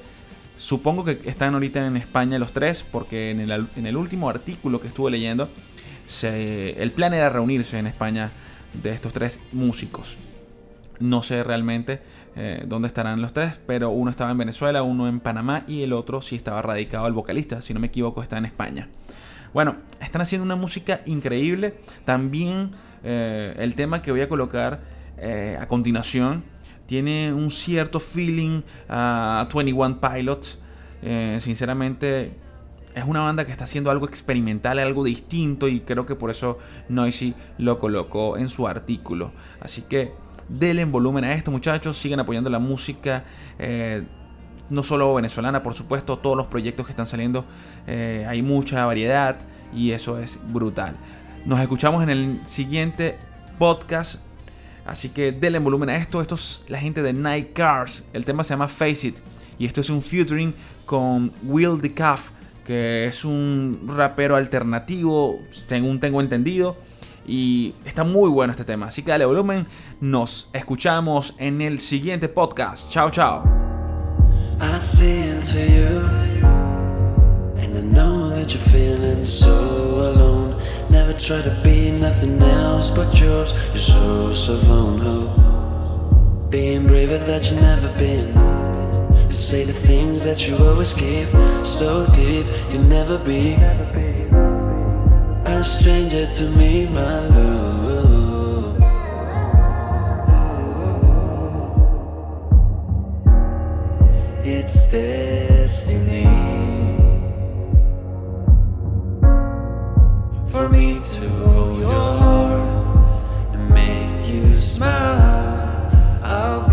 supongo 0.58 1.04
que 1.04 1.20
están 1.26 1.54
ahorita 1.54 1.86
en 1.86 1.98
España 1.98 2.40
los 2.40 2.54
tres, 2.54 2.86
porque 2.90 3.32
en 3.32 3.42
el, 3.42 3.68
en 3.76 3.86
el 3.86 3.98
último 3.98 4.30
artículo 4.30 4.80
que 4.80 4.88
estuve 4.88 5.12
leyendo, 5.12 5.50
el 6.24 6.92
plan 6.92 7.14
era 7.14 7.30
reunirse 7.30 7.78
en 7.78 7.88
España 7.88 8.32
de 8.74 8.92
estos 8.92 9.14
tres 9.14 9.42
músicos. 9.52 10.18
No 11.00 11.24
sé 11.24 11.44
realmente 11.44 12.00
eh, 12.36 12.64
dónde 12.66 12.88
estarán 12.88 13.22
los 13.22 13.34
tres, 13.34 13.60
pero 13.66 13.90
uno 13.90 14.12
estaba 14.12 14.32
en 14.32 14.38
Venezuela, 14.38 14.84
uno 14.84 15.08
en 15.08 15.20
Panamá 15.20 15.64
y 15.68 15.82
el 15.82 15.94
otro 15.94 16.22
sí 16.22 16.36
estaba 16.36 16.62
radicado 16.62 17.08
el 17.08 17.14
vocalista, 17.14 17.62
si 17.62 17.74
no 17.74 17.80
me 17.80 17.88
equivoco, 17.88 18.22
está 18.22 18.38
en 18.38 18.46
España. 18.46 18.88
Bueno, 19.54 19.78
están 20.00 20.22
haciendo 20.22 20.46
una 20.46 20.56
música 20.56 21.02
increíble. 21.06 21.74
También 22.06 22.72
eh, 23.04 23.56
el 23.58 23.76
tema 23.76 24.02
que 24.02 24.12
voy 24.12 24.22
a 24.22 24.30
colocar 24.30 24.82
eh, 25.18 25.58
a 25.60 25.68
continuación 25.68 26.44
tiene 26.86 27.34
un 27.34 27.52
cierto 27.52 28.00
feeling 28.00 28.62
a 28.88 29.48
21 29.54 30.00
Pilots. 30.00 30.60
Sinceramente, 31.40 32.34
es 32.96 33.04
una 33.06 33.22
banda 33.22 33.46
que 33.46 33.52
está 33.52 33.64
haciendo 33.64 33.92
algo 33.92 34.08
experimental, 34.08 34.80
algo 34.80 35.04
distinto 35.04 35.68
y 35.68 35.82
creo 35.82 36.06
que 36.06 36.16
por 36.16 36.30
eso 36.30 36.60
Noisy 36.90 37.34
lo 37.58 37.80
colocó 37.80 38.38
en 38.38 38.50
su 38.50 38.68
artículo. 38.68 39.32
Así 39.60 39.84
que 39.84 40.14
denle 40.50 40.86
volumen 40.86 41.24
a 41.24 41.34
esto 41.34 41.52
muchachos, 41.52 41.98
sigan 41.98 42.20
apoyando 42.20 42.50
la 42.50 42.60
música. 42.60 43.24
Eh, 43.60 44.04
no 44.70 44.84
solo 44.84 45.14
venezolana, 45.14 45.62
por 45.64 45.74
supuesto, 45.74 46.18
todos 46.18 46.38
los 46.38 46.48
proyectos 46.48 46.86
que 46.86 46.94
están 46.94 47.06
saliendo, 47.06 47.44
eh, 47.88 48.26
hay 48.28 48.42
mucha 48.42 48.86
variedad 48.86 49.36
y 49.74 49.92
eso 49.92 50.18
es 50.18 50.40
brutal. 50.52 50.96
Nos 51.46 51.60
escuchamos 51.60 52.02
en 52.04 52.10
el 52.10 52.40
siguiente 52.46 53.18
podcast, 53.60 54.16
así 54.86 55.10
que 55.10 55.34
denle 55.34 55.60
volumen 55.60 55.90
a 55.90 55.98
esto. 55.98 56.22
Esto 56.22 56.36
es 56.36 56.64
la 56.70 56.80
gente 56.80 57.02
de 57.02 57.12
Night 57.12 57.52
Cars, 57.54 58.06
el 58.14 58.24
tema 58.24 58.46
se 58.46 58.52
llama 58.52 58.70
Face 58.70 59.10
It 59.10 59.18
y 59.62 59.66
esto 59.68 59.82
es 59.82 59.92
un 59.92 60.02
featuring 60.02 60.56
con 60.88 61.32
Will 61.44 61.80
the 61.80 61.94
Calf, 61.94 62.32
que 62.66 63.06
es 63.06 63.26
un 63.26 63.86
rapero 63.88 64.36
alternativo, 64.36 65.40
según 65.68 66.00
tengo 66.00 66.22
entendido. 66.22 66.78
Y 67.26 67.74
está 67.86 68.04
muy 68.04 68.30
bueno 68.30 68.52
este 68.52 68.66
tema, 68.66 68.88
así 68.88 69.04
que 69.04 69.12
dale 69.12 69.26
volumen. 69.26 69.68
Nos 70.00 70.50
escuchamos 70.54 71.36
en 71.38 71.62
el 71.62 71.80
siguiente 71.80 72.30
podcast. 72.30 72.90
Chao, 72.90 73.10
chao. 73.10 73.44
Never 80.92 81.14
try 81.14 81.42
to 81.42 81.50
be 81.64 81.90
nothing 81.92 82.42
else 82.42 82.90
but 82.90 83.18
yours. 83.18 83.54
You're 83.70 83.78
so 83.78 84.34
Savone 84.34 85.00
Ho. 85.00 86.48
Being 86.50 86.86
braver 86.86 87.18
that 87.18 87.50
you've 87.50 87.62
never 87.62 87.88
been. 87.98 88.61
To 89.32 89.38
say 89.38 89.64
the 89.64 89.72
things 89.72 90.26
that 90.26 90.46
you 90.46 90.58
always 90.58 90.94
keep 90.94 91.30
so 91.64 92.06
deep, 92.08 92.46
you'll 92.70 92.84
never 92.84 93.18
be 93.18 93.54
a 95.46 95.64
stranger 95.64 96.26
to 96.26 96.50
me, 96.50 96.86
my 96.90 97.20
love. 97.28 98.76
It's 104.44 104.86
destiny. 104.88 106.26
For 110.50 110.62
for 110.62 110.70
me 110.70 111.00
to 111.00 111.30
hold 111.42 111.80
your 111.80 112.14
heart 112.22 113.56
and 113.56 113.70
make 113.72 114.30
you 114.30 114.54
smile. 114.54 115.90
I'll 116.22 116.71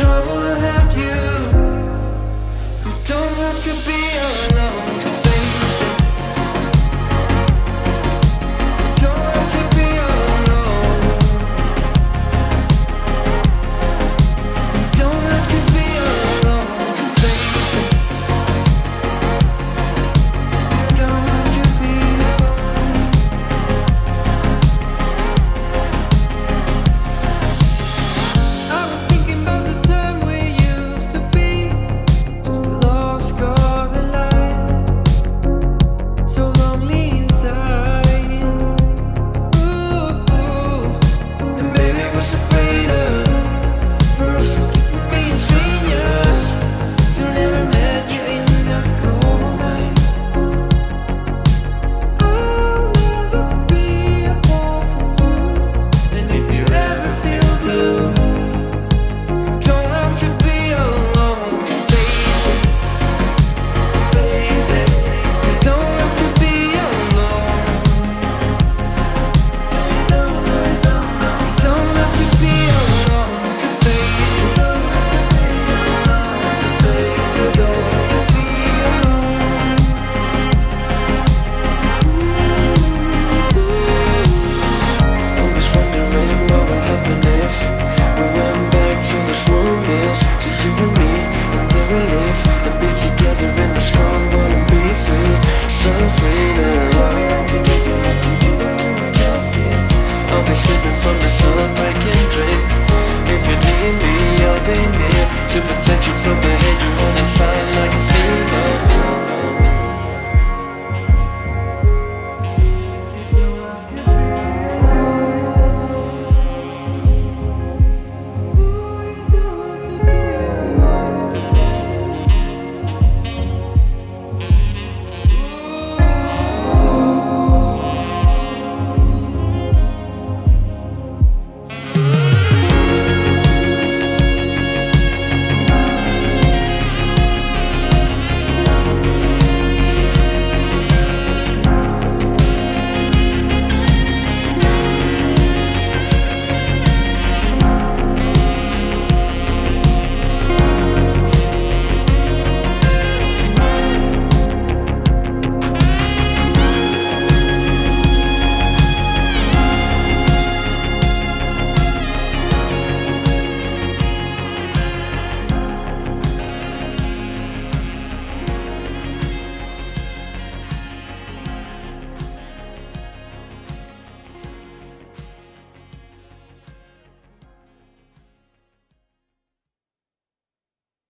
trouble 0.00 0.40
that 0.40 0.60
have 0.68 0.92
you. 0.96 1.20
You 2.84 2.92
don't 3.04 3.34
have 3.44 3.58
to 3.64 3.72
be 3.86 4.29